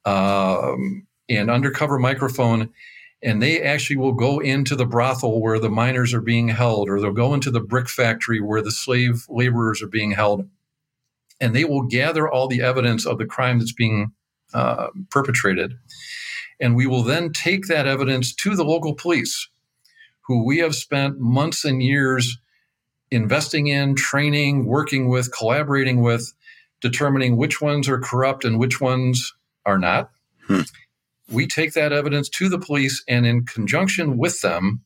[0.04, 2.70] um, and undercover microphone,
[3.22, 7.00] and they actually will go into the brothel where the minors are being held, or
[7.00, 10.48] they'll go into the brick factory where the slave laborers are being held,
[11.40, 14.12] and they will gather all the evidence of the crime that's being
[14.54, 15.74] uh, perpetrated.
[16.60, 19.48] And we will then take that evidence to the local police,
[20.22, 22.38] who we have spent months and years
[23.10, 26.32] investing in, training, working with, collaborating with,
[26.80, 29.34] determining which ones are corrupt and which ones
[29.66, 30.10] are not.
[30.46, 30.62] Hmm.
[31.30, 34.82] We take that evidence to the police, and in conjunction with them,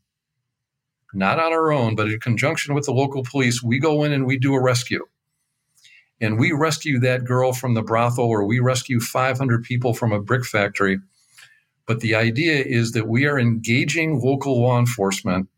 [1.15, 4.27] not on our own, but in conjunction with the local police, we go in and
[4.27, 5.07] we do a rescue.
[6.21, 10.21] And we rescue that girl from the brothel, or we rescue 500 people from a
[10.21, 10.99] brick factory
[11.87, 15.49] But the idea is that we are engaging local law enforcement,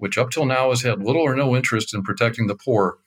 [0.00, 2.98] which up till now has had little or no interest in protecting the poor,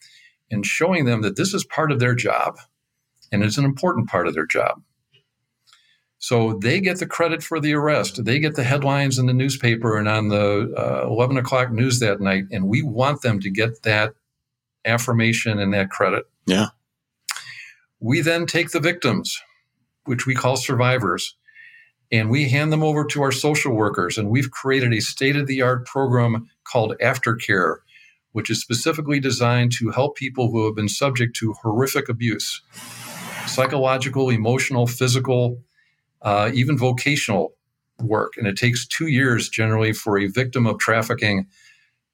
[0.50, 2.56] and showing them that this is part of their job
[3.32, 4.80] and it's an important part of their job.
[6.18, 8.24] So they get the credit for the arrest.
[8.24, 12.20] They get the headlines in the newspaper and on the uh, 11 o'clock news that
[12.20, 12.44] night.
[12.50, 14.14] And we want them to get that
[14.86, 16.24] affirmation and that credit.
[16.46, 16.68] Yeah.
[18.00, 19.38] We then take the victims,
[20.04, 21.36] which we call survivors,
[22.14, 24.16] and we hand them over to our social workers.
[24.16, 27.78] And we've created a state of the art program called Aftercare,
[28.30, 32.62] which is specifically designed to help people who have been subject to horrific abuse
[33.46, 35.62] psychological, emotional, physical
[36.22, 37.54] uh, even vocational
[38.00, 38.32] work.
[38.38, 41.46] And it takes two years generally for a victim of trafficking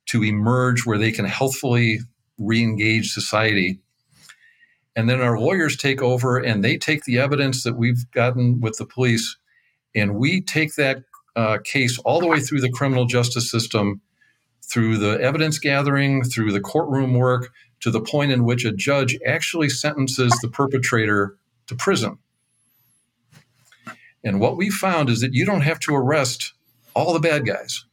[0.07, 2.01] to emerge where they can healthfully
[2.39, 3.81] re engage society.
[4.97, 8.77] And then our lawyers take over and they take the evidence that we've gotten with
[8.77, 9.37] the police
[9.95, 11.03] and we take that
[11.37, 14.01] uh, case all the way through the criminal justice system,
[14.63, 17.51] through the evidence gathering, through the courtroom work,
[17.81, 22.19] to the point in which a judge actually sentences the perpetrator to prison.
[24.23, 26.53] And what we found is that you don't have to arrest
[26.95, 27.85] all the bad guys.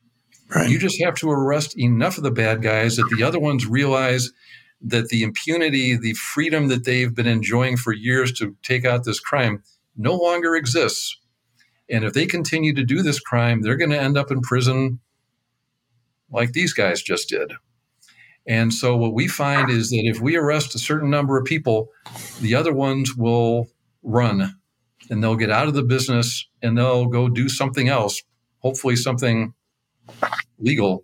[0.54, 0.70] Right.
[0.70, 4.32] You just have to arrest enough of the bad guys that the other ones realize
[4.82, 9.20] that the impunity, the freedom that they've been enjoying for years to take out this
[9.20, 9.64] crime
[9.98, 11.18] no longer exists.
[11.90, 15.00] And if they continue to do this crime, they're going to end up in prison
[16.30, 17.54] like these guys just did.
[18.46, 21.90] And so what we find is that if we arrest a certain number of people,
[22.42, 23.68] the other ones will
[24.04, 24.58] run
[25.10, 28.24] and they'll get out of the business and they'll go do something else,
[28.60, 29.54] hopefully something
[30.60, 31.04] legal.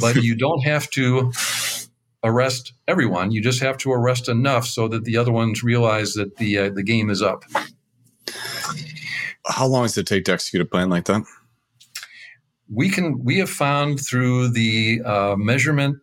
[0.00, 1.32] But you don't have to
[2.22, 3.30] arrest everyone.
[3.30, 6.70] You just have to arrest enough so that the other ones realize that the uh,
[6.70, 7.44] the game is up.
[9.46, 11.22] How long does it take to execute a plan like that?
[12.72, 15.98] We can we have found through the uh, measurement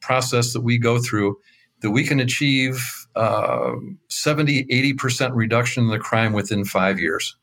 [0.00, 1.36] process that we go through
[1.80, 3.72] that we can achieve uh,
[4.08, 7.36] 70, 80% reduction in the crime within five years.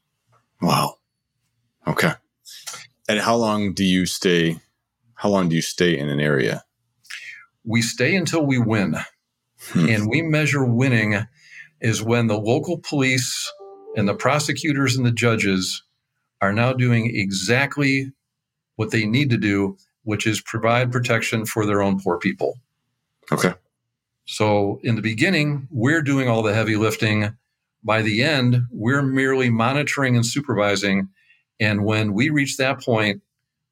[0.62, 0.96] Wow.
[1.88, 2.12] Okay.
[3.08, 4.60] And how long do you stay?
[5.16, 6.64] How long do you stay in an area?
[7.64, 8.96] We stay until we win.
[9.70, 9.90] Hmm.
[9.90, 11.26] And we measure winning
[11.82, 13.52] is when the local police
[13.96, 15.84] and the prosecutors and the judges
[16.42, 18.12] are now doing exactly
[18.76, 22.60] what they need to do, which is provide protection for their own poor people.
[23.32, 23.54] Okay.
[24.26, 27.36] So in the beginning, we're doing all the heavy lifting.
[27.84, 31.10] By the end, we're merely monitoring and supervising.
[31.60, 33.22] And when we reach that point,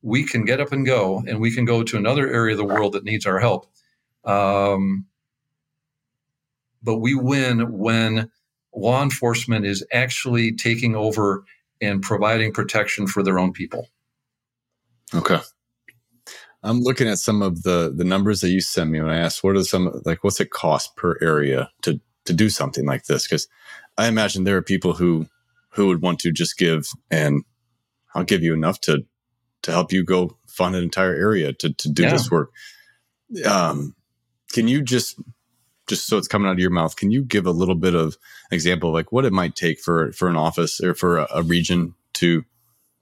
[0.01, 2.65] we can get up and go, and we can go to another area of the
[2.65, 3.67] world that needs our help.
[4.25, 5.05] Um,
[6.81, 8.29] but we win when
[8.75, 11.43] law enforcement is actually taking over
[11.81, 13.87] and providing protection for their own people.
[15.13, 15.39] Okay.
[16.63, 19.43] I'm looking at some of the the numbers that you sent me when I asked
[19.43, 23.27] what are some like what's it cost per area to to do something like this
[23.27, 23.47] because
[23.97, 25.27] I imagine there are people who
[25.69, 27.43] who would want to just give and
[28.15, 29.05] I'll give you enough to
[29.63, 32.11] to help you go fund an entire area to to do yeah.
[32.11, 32.51] this work.
[33.45, 33.95] Um,
[34.51, 35.19] can you just
[35.87, 38.17] just so it's coming out of your mouth, can you give a little bit of
[38.51, 41.43] example of like what it might take for for an office or for a, a
[41.43, 42.43] region to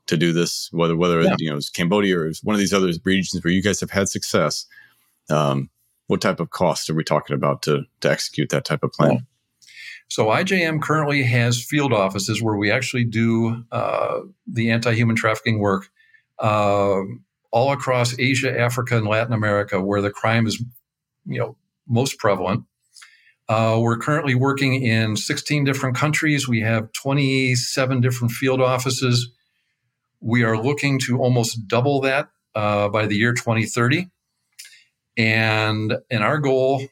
[0.08, 1.36] to do this, whether whether yeah.
[1.40, 3.92] you know it's Cambodia or it's one of these other regions where you guys have
[3.92, 4.66] had success.
[5.30, 5.70] Um,
[6.08, 9.26] what type of cost are we talking about to to execute that type of plan?
[10.10, 15.88] So IJM currently has field offices where we actually do uh, the anti-human trafficking work
[16.40, 17.00] uh,
[17.52, 20.62] all across Asia, Africa, and Latin America, where the crime is,
[21.26, 21.56] you know,
[21.88, 22.66] most prevalent.
[23.52, 26.48] Uh, we're currently working in 16 different countries.
[26.48, 29.30] We have 27 different field offices.
[30.22, 34.08] We are looking to almost double that uh, by the year 2030.
[35.18, 36.86] And, in our goal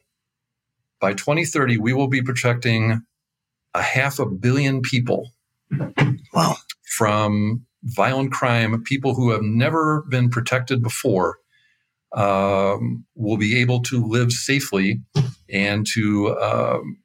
[1.00, 3.06] by 2030, we will be protecting
[3.72, 5.30] a half a billion people
[6.34, 6.56] wow.
[6.84, 11.38] from violent crime, people who have never been protected before.
[12.12, 15.00] Um, will be able to live safely
[15.52, 16.98] and to um,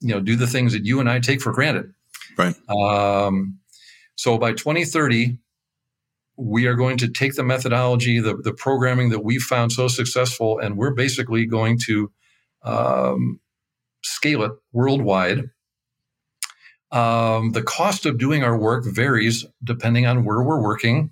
[0.00, 1.92] you know do the things that you and I take for granted.
[2.36, 2.54] Right.
[2.68, 3.58] Um,
[4.16, 5.38] so by 2030,
[6.36, 10.58] we are going to take the methodology, the, the programming that we found so successful,
[10.58, 12.10] and we're basically going to
[12.62, 13.40] um,
[14.02, 15.50] scale it worldwide.
[16.92, 21.10] Um, the cost of doing our work varies depending on where we're working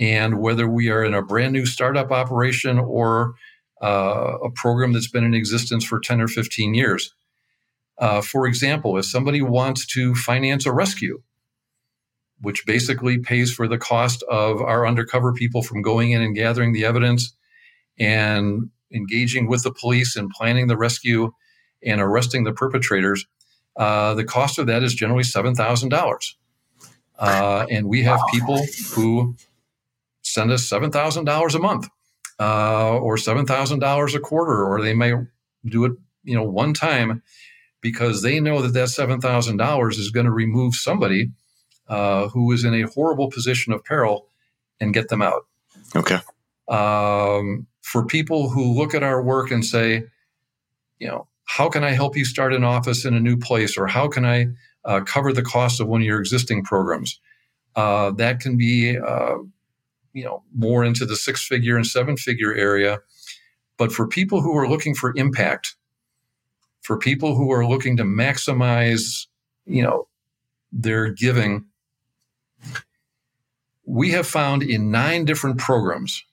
[0.00, 3.34] and whether we are in a brand new startup operation or
[3.82, 7.14] uh, a program that's been in existence for 10 or 15 years.
[7.98, 11.20] Uh, for example, if somebody wants to finance a rescue,
[12.40, 16.72] which basically pays for the cost of our undercover people from going in and gathering
[16.72, 17.34] the evidence
[17.98, 21.32] and engaging with the police and planning the rescue
[21.84, 23.26] and arresting the perpetrators.
[23.76, 26.34] Uh, the cost of that is generally $7,000.
[27.18, 29.34] Uh, and we have people who
[30.22, 31.88] send us $7,000 a month
[32.40, 35.12] uh, or $7,000 a quarter, or they may
[35.66, 35.92] do it,
[36.24, 37.22] you know, one time
[37.80, 41.30] because they know that that $7,000 is going to remove somebody
[41.88, 44.28] uh, who is in a horrible position of peril
[44.80, 45.46] and get them out.
[45.96, 46.18] Okay.
[46.68, 50.04] Um, for people who look at our work and say,
[50.98, 53.86] you know, how can I help you start an office in a new place, or
[53.86, 54.48] how can I
[54.84, 57.18] uh, cover the cost of one of your existing programs?
[57.74, 59.36] Uh, that can be, uh,
[60.18, 62.98] you know, more into the six-figure and seven-figure area.
[63.76, 65.76] But for people who are looking for impact,
[66.82, 69.26] for people who are looking to maximize,
[69.64, 70.08] you know,
[70.72, 71.66] their giving,
[73.86, 76.24] we have found in nine different programs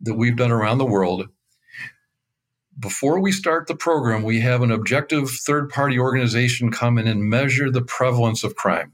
[0.00, 1.28] that we've done around the world.
[2.76, 7.22] Before we start the program, we have an objective third party organization come in and
[7.22, 8.92] measure the prevalence of crime.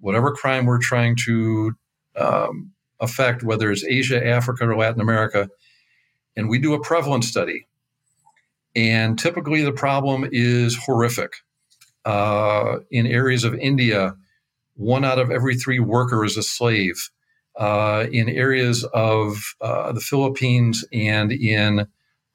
[0.00, 1.72] Whatever crime we're trying to
[2.14, 5.48] um, affect, whether it's Asia, Africa, or Latin America,
[6.36, 7.66] and we do a prevalence study.
[8.74, 11.32] And typically the problem is horrific.
[12.04, 14.14] Uh, in areas of India,
[14.74, 17.10] one out of every three worker is a slave.
[17.56, 21.88] Uh, in areas of uh, the Philippines and in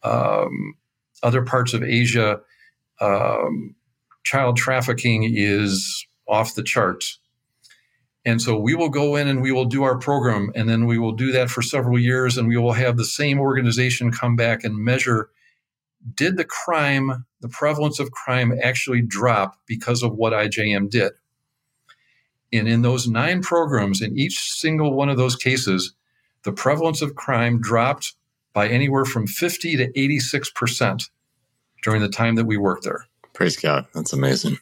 [0.04, 0.76] um,
[1.24, 2.42] other parts of Asia,
[3.00, 3.74] um,
[4.24, 7.20] child trafficking is off the charts.
[8.26, 10.98] And so we will go in and we will do our program, and then we
[10.98, 14.64] will do that for several years, and we will have the same organization come back
[14.64, 15.30] and measure
[16.16, 21.14] did the crime, the prevalence of crime actually drop because of what IJM did?
[22.52, 25.94] And in those nine programs, in each single one of those cases,
[26.44, 28.14] the prevalence of crime dropped
[28.54, 31.10] by anywhere from 50 to 86%
[31.82, 33.08] during the time that we worked there.
[33.34, 33.88] Praise God.
[33.94, 34.60] That's amazing.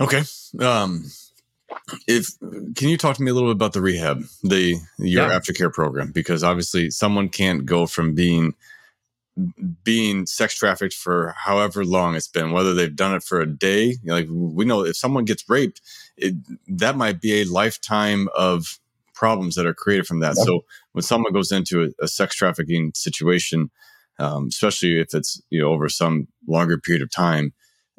[0.00, 0.22] Okay.
[0.60, 1.04] Um,
[2.06, 2.28] if
[2.76, 5.38] can you talk to me a little bit about the rehab, the your yeah.
[5.38, 6.12] aftercare program?
[6.12, 8.54] Because obviously someone can't go from being
[9.84, 13.86] being sex trafficked for however long it's been, whether they've done it for a day.
[13.86, 15.80] You know, like we know if someone gets raped,
[16.16, 16.34] it,
[16.66, 18.78] that might be a lifetime of
[19.14, 20.36] problems that are created from that.
[20.36, 23.70] So when someone goes into a, a sex trafficking situation,
[24.18, 27.52] um, especially if it's you know over some longer period of time,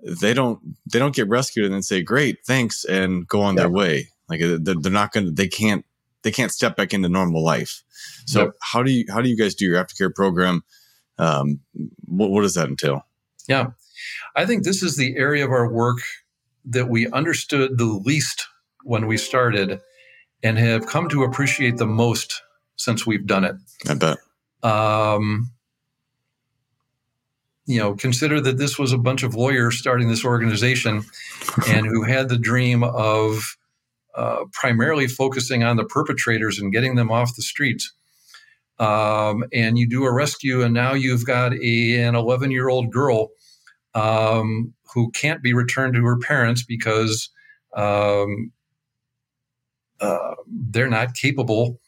[0.04, 0.60] they don't
[0.92, 3.64] they don't get rescued and then say great thanks and go on yep.
[3.64, 4.10] their way.
[4.30, 5.86] Like they're, they're not going to they can't
[6.24, 7.84] they can't step back into normal life.
[8.26, 8.52] So yep.
[8.62, 10.64] how do you how do you guys do your aftercare program?
[11.18, 11.60] Um,
[12.06, 13.06] what, what does that entail?
[13.48, 13.68] Yeah,
[14.36, 16.00] I think this is the area of our work
[16.66, 18.48] that we understood the least
[18.84, 19.82] when we started
[20.44, 22.42] and have come to appreciate the most
[22.78, 23.56] since we've done it.
[23.88, 24.18] I bet.
[24.64, 25.52] Um,
[27.70, 31.04] you know, consider that this was a bunch of lawyers starting this organization
[31.68, 33.58] and who had the dream of
[34.16, 37.94] uh, primarily focusing on the perpetrators and getting them off the streets
[38.80, 42.92] um, and you do a rescue, and now you've got a, an 11 year old
[42.92, 43.30] girl
[43.94, 47.30] um, who can't be returned to her parents because
[47.76, 48.52] um,
[50.00, 51.80] uh, they're not capable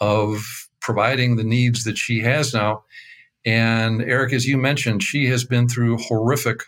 [0.00, 2.82] of providing the needs that she has now.
[3.44, 6.62] And Eric, as you mentioned, she has been through horrific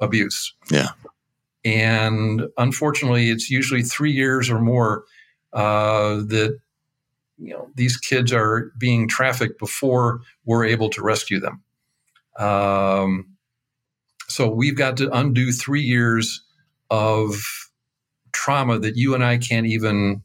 [0.00, 0.54] abuse.
[0.70, 0.88] Yeah.
[1.64, 5.04] And unfortunately, it's usually three years or more
[5.52, 6.58] uh, that
[7.38, 11.62] you know these kids are being trafficked before we're able to rescue them.
[12.38, 13.36] Um,
[14.28, 16.42] so we've got to undo three years
[16.90, 17.36] of
[18.32, 20.22] trauma that you and I can't even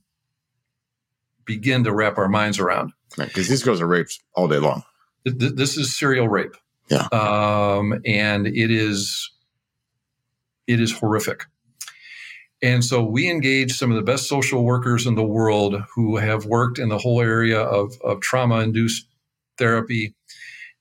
[1.46, 2.92] begin to wrap our minds around.
[3.18, 4.84] Right, because these girls are raped all day long.
[5.26, 6.56] This is serial rape.
[6.90, 9.32] Yeah, um, and it is
[10.68, 11.46] it is horrific.
[12.62, 16.46] And so we engaged some of the best social workers in the world who have
[16.46, 19.08] worked in the whole area of, of trauma induced
[19.58, 20.14] therapy.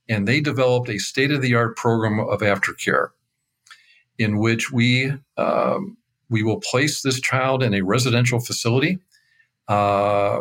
[0.08, 3.08] And they developed a state of the art program of aftercare
[4.18, 5.96] in which we, um,
[6.28, 8.98] we will place this child in a residential facility.
[9.68, 10.40] Uh,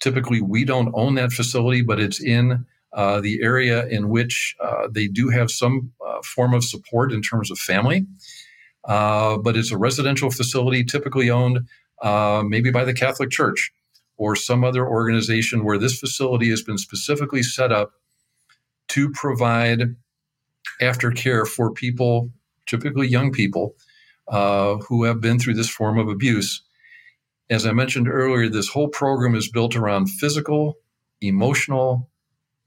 [0.00, 4.88] typically, we don't own that facility, but it's in uh, the area in which uh,
[4.90, 8.06] they do have some uh, form of support in terms of family.
[8.84, 11.60] Uh, but it's a residential facility typically owned
[12.02, 13.72] uh, maybe by the Catholic Church
[14.16, 17.92] or some other organization where this facility has been specifically set up
[18.88, 19.94] to provide
[20.80, 22.30] aftercare for people,
[22.66, 23.76] typically young people,
[24.30, 26.62] who have been through this form of abuse.
[27.50, 30.78] As I mentioned earlier, this whole program is built around physical,
[31.20, 32.10] emotional,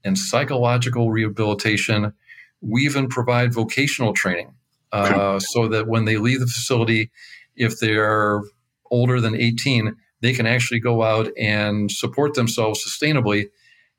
[0.04, 2.12] and psychological rehabilitation.
[2.60, 4.54] We even provide vocational training
[4.92, 7.10] uh, so that when they leave the facility,
[7.56, 8.42] if they're
[8.90, 13.48] older than 18, they can actually go out and support themselves sustainably.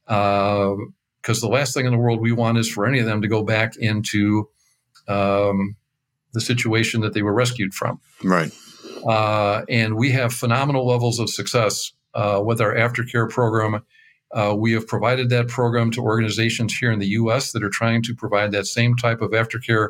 [0.06, 3.22] Because uh, the last thing in the world we want is for any of them
[3.22, 4.49] to go back into
[5.08, 5.76] um,
[6.34, 7.99] the situation that they were rescued from.
[8.24, 8.51] Right.
[9.06, 13.84] Uh, and we have phenomenal levels of success uh, with our aftercare program.
[14.34, 17.51] Uh, we have provided that program to organizations here in the U.S.
[17.51, 19.89] that are trying to provide that same type of aftercare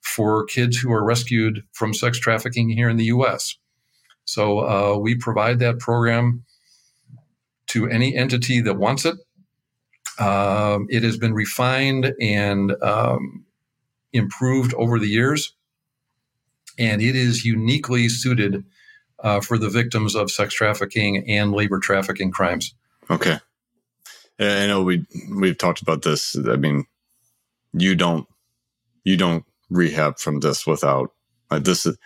[0.00, 3.56] for kids who are rescued from sex trafficking here in the U.S.
[4.24, 6.44] So uh, we provide that program
[7.68, 9.16] to any entity that wants it.
[10.18, 13.44] Um, it has been refined and um,
[14.12, 15.54] improved over the years,
[16.78, 18.64] and it is uniquely suited
[19.18, 22.74] uh, for the victims of sex trafficking and labor trafficking crimes.
[23.10, 23.38] Okay,
[24.38, 26.36] I know we we've talked about this.
[26.48, 26.84] I mean,
[27.72, 28.26] you don't
[29.04, 31.10] you don't rehab from this without
[31.50, 31.96] like this is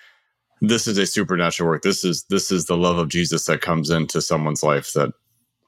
[0.61, 1.83] this is a supernatural work.
[1.83, 5.13] This is this is the love of Jesus that comes into someone's life that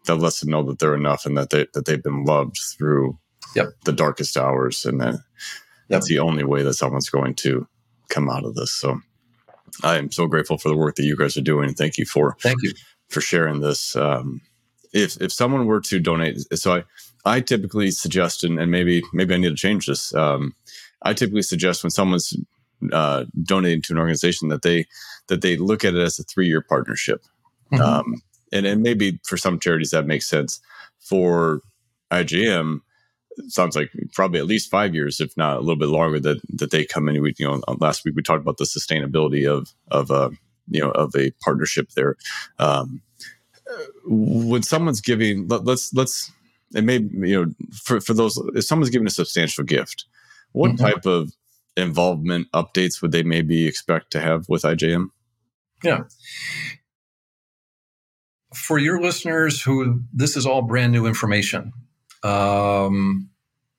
[0.06, 3.18] that lets them know that they're enough and that they that they've been loved through
[3.54, 3.68] yep.
[3.84, 5.20] the darkest hours, and that yep.
[5.88, 7.66] that's the only way that someone's going to
[8.08, 8.72] come out of this.
[8.72, 9.00] So
[9.82, 11.74] I am so grateful for the work that you guys are doing.
[11.74, 12.72] Thank you for thank you
[13.08, 13.96] for sharing this.
[13.96, 14.40] Um,
[14.92, 16.84] if if someone were to donate, so I
[17.24, 20.14] I typically suggest, and, and maybe maybe I need to change this.
[20.14, 20.54] Um,
[21.02, 22.34] I typically suggest when someone's
[22.92, 24.86] uh, donating to an organization that they
[25.28, 27.22] that they look at it as a three year partnership.
[27.72, 27.82] Mm-hmm.
[27.82, 28.22] Um,
[28.52, 30.60] and, and maybe for some charities that makes sense.
[31.00, 31.62] For
[32.12, 32.80] IJM,
[33.48, 36.70] sounds like probably at least five years, if not a little bit longer, that that
[36.70, 37.20] they come in.
[37.20, 40.30] We, you know, last week we talked about the sustainability of of a uh,
[40.68, 42.16] you know of a partnership there.
[42.58, 43.02] Um,
[44.06, 46.30] when someone's giving, let, let's let's
[46.74, 50.06] it may you know for for those if someone's giving a substantial gift,
[50.52, 50.84] what mm-hmm.
[50.84, 51.32] type of
[51.76, 55.08] involvement updates would they maybe expect to have with IJM?
[55.82, 56.04] Yeah.
[58.54, 61.72] For your listeners who this is all brand new information,
[62.22, 63.30] um,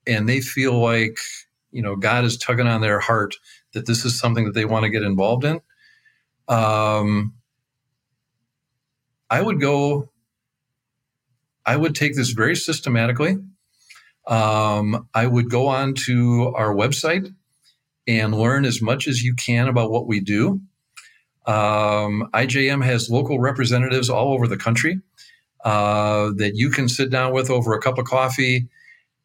[0.07, 1.17] and they feel like
[1.71, 3.35] you know God is tugging on their heart
[3.73, 5.61] that this is something that they want to get involved in,
[6.47, 7.33] um,
[9.33, 10.11] I would go.
[11.65, 13.37] I would take this very systematically.
[14.27, 17.33] Um, I would go on to our website
[18.07, 20.61] and learn as much as you can about what we do.
[21.47, 24.99] Um, IJM has local representatives all over the country
[25.65, 28.67] uh, that you can sit down with over a cup of coffee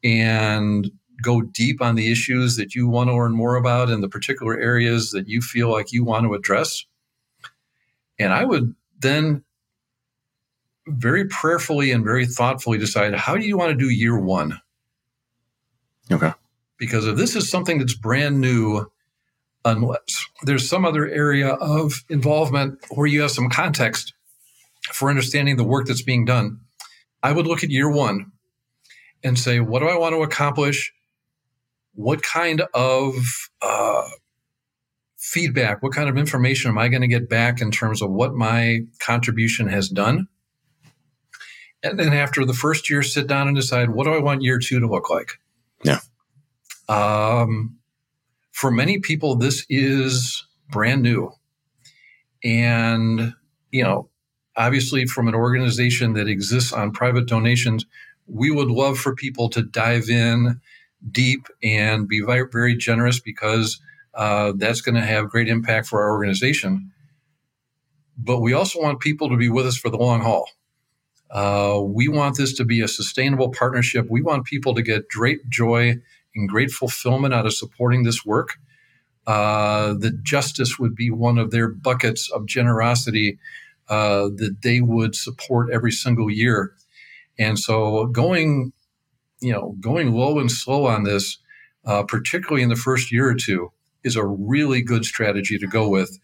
[0.02, 0.90] and
[1.22, 4.58] go deep on the issues that you want to learn more about in the particular
[4.58, 6.86] areas that you feel like you want to address.
[8.18, 9.44] And I would then
[10.90, 14.60] very prayerfully and very thoughtfully decide how do you want to do year one?
[16.10, 16.32] Okay.
[16.78, 18.90] Because if this is something that's brand new,
[19.64, 24.14] unless there's some other area of involvement where you have some context
[24.92, 26.60] for understanding the work that's being done,
[27.22, 28.32] I would look at year one
[29.24, 30.92] and say, what do I want to accomplish?
[31.94, 33.14] What kind of
[33.60, 34.08] uh,
[35.18, 38.34] feedback, what kind of information am I going to get back in terms of what
[38.34, 40.28] my contribution has done?
[41.82, 44.58] And then after the first year, sit down and decide, what do I want year
[44.58, 45.38] two to look like?
[45.84, 46.00] Yeah.
[46.88, 47.76] Um,
[48.52, 51.32] for many people, this is brand new.
[52.42, 53.34] And,
[53.70, 54.08] you know,
[54.56, 57.86] obviously, from an organization that exists on private donations,
[58.26, 60.60] we would love for people to dive in
[61.10, 63.80] deep and be very, very generous because
[64.14, 66.92] uh, that's going to have great impact for our organization.
[68.16, 70.48] But we also want people to be with us for the long haul.
[71.30, 74.06] Uh, we want this to be a sustainable partnership.
[74.08, 75.96] We want people to get great joy
[76.34, 78.58] and great fulfillment out of supporting this work.
[79.26, 83.38] Uh, that justice would be one of their buckets of generosity
[83.88, 86.72] uh, that they would support every single year.
[87.38, 88.72] And so going,
[89.40, 91.38] you know, going low and slow on this,
[91.84, 93.70] uh, particularly in the first year or two,
[94.02, 96.18] is a really good strategy to go with.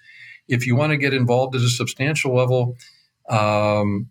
[0.48, 2.76] If you want to get involved at a substantial level,
[3.28, 4.10] um,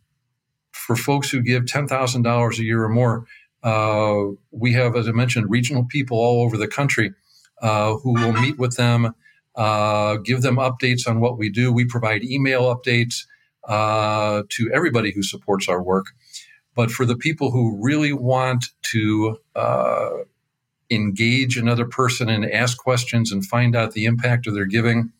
[0.86, 3.26] for folks who give $10,000 a year or more,
[3.64, 7.14] uh, we have, as I mentioned, regional people all over the country
[7.62, 9.14] uh, who will meet with them,
[9.56, 11.72] uh, give them updates on what we do.
[11.72, 13.24] We provide email updates
[13.68, 16.08] uh, to everybody who supports our work.
[16.76, 20.10] But for the people who really want to uh,
[20.90, 25.14] engage another person and ask questions and find out the impact of their giving,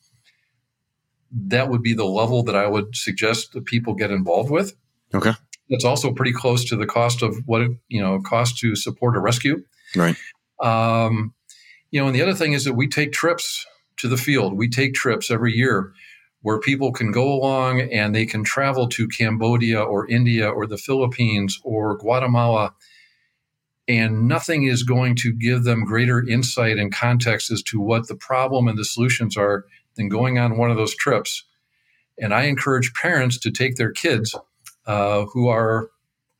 [1.32, 4.76] that would be the level that I would suggest that people get involved with.
[5.14, 5.34] Okay.
[5.70, 9.16] It's also pretty close to the cost of what it you know costs to support
[9.16, 9.64] a rescue.
[9.96, 10.16] Right.
[10.62, 11.34] Um,
[11.92, 13.66] you know, and the other thing is that we take trips
[13.98, 14.58] to the field.
[14.58, 15.94] We take trips every year
[16.42, 20.78] where people can go along and they can travel to Cambodia or India or the
[20.78, 22.74] Philippines or Guatemala.
[23.88, 28.16] And nothing is going to give them greater insight and context as to what the
[28.16, 31.44] problem and the solutions are than going on one of those trips.
[32.20, 34.36] And I encourage parents to take their kids
[34.86, 35.90] uh, who are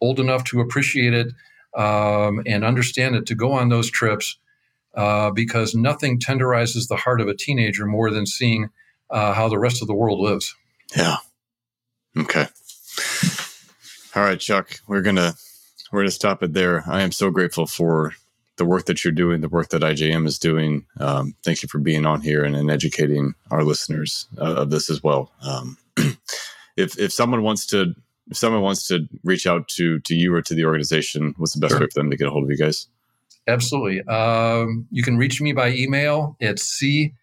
[0.02, 1.28] old enough to appreciate it
[1.76, 4.38] um, and understand it to go on those trips
[4.96, 8.70] uh, because nothing tenderizes the heart of a teenager more than seeing
[9.10, 10.56] uh, how the rest of the world lives.
[10.96, 11.18] Yeah.
[12.18, 12.48] Okay.
[14.16, 14.80] All right, Chuck.
[14.88, 15.34] We're gonna
[15.92, 16.84] we're gonna stop it there.
[16.88, 18.14] I am so grateful for
[18.58, 20.86] the work that you're doing, the work that IJM is doing.
[21.00, 24.92] Um, thank you for being on here and, and educating our listeners uh, of this
[24.92, 25.32] as well.
[25.42, 25.78] Um,
[26.78, 27.96] if if someone wants to
[28.30, 31.60] if someone wants to reach out to to you or to the organization, what's the
[31.60, 31.82] best sure.
[31.82, 32.88] way for them to get a hold of you guys?
[33.48, 34.02] Absolutely.
[34.04, 36.38] Um, you can reach me by email.
[36.42, 37.14] at cday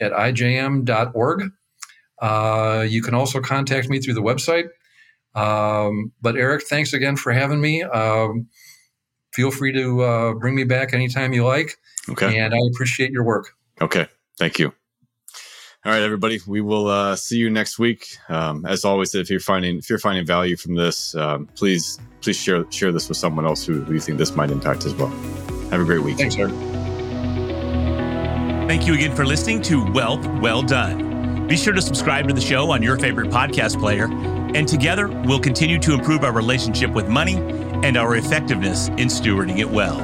[0.00, 1.50] at ijm.org.
[2.20, 4.68] Uh, you can also contact me through the website.
[5.34, 7.82] Um, but Eric, thanks again for having me.
[7.82, 8.48] Um,
[9.32, 11.78] feel free to uh, bring me back anytime you like.
[12.08, 12.38] Okay.
[12.38, 13.54] And I appreciate your work.
[13.80, 14.06] Okay.
[14.38, 14.72] Thank you.
[15.84, 16.38] All right, everybody.
[16.46, 18.16] We will uh, see you next week.
[18.28, 22.36] Um, as always, if you're finding if you're finding value from this, um, please please
[22.36, 25.08] share share this with someone else who, who you think this might impact as well.
[25.70, 26.18] Have a great week.
[26.18, 26.50] Thanks, sir.
[28.68, 31.48] Thank you again for listening to Wealth Well Done.
[31.48, 34.06] Be sure to subscribe to the show on your favorite podcast player,
[34.54, 37.34] and together we'll continue to improve our relationship with money
[37.82, 39.98] and our effectiveness in stewarding it well.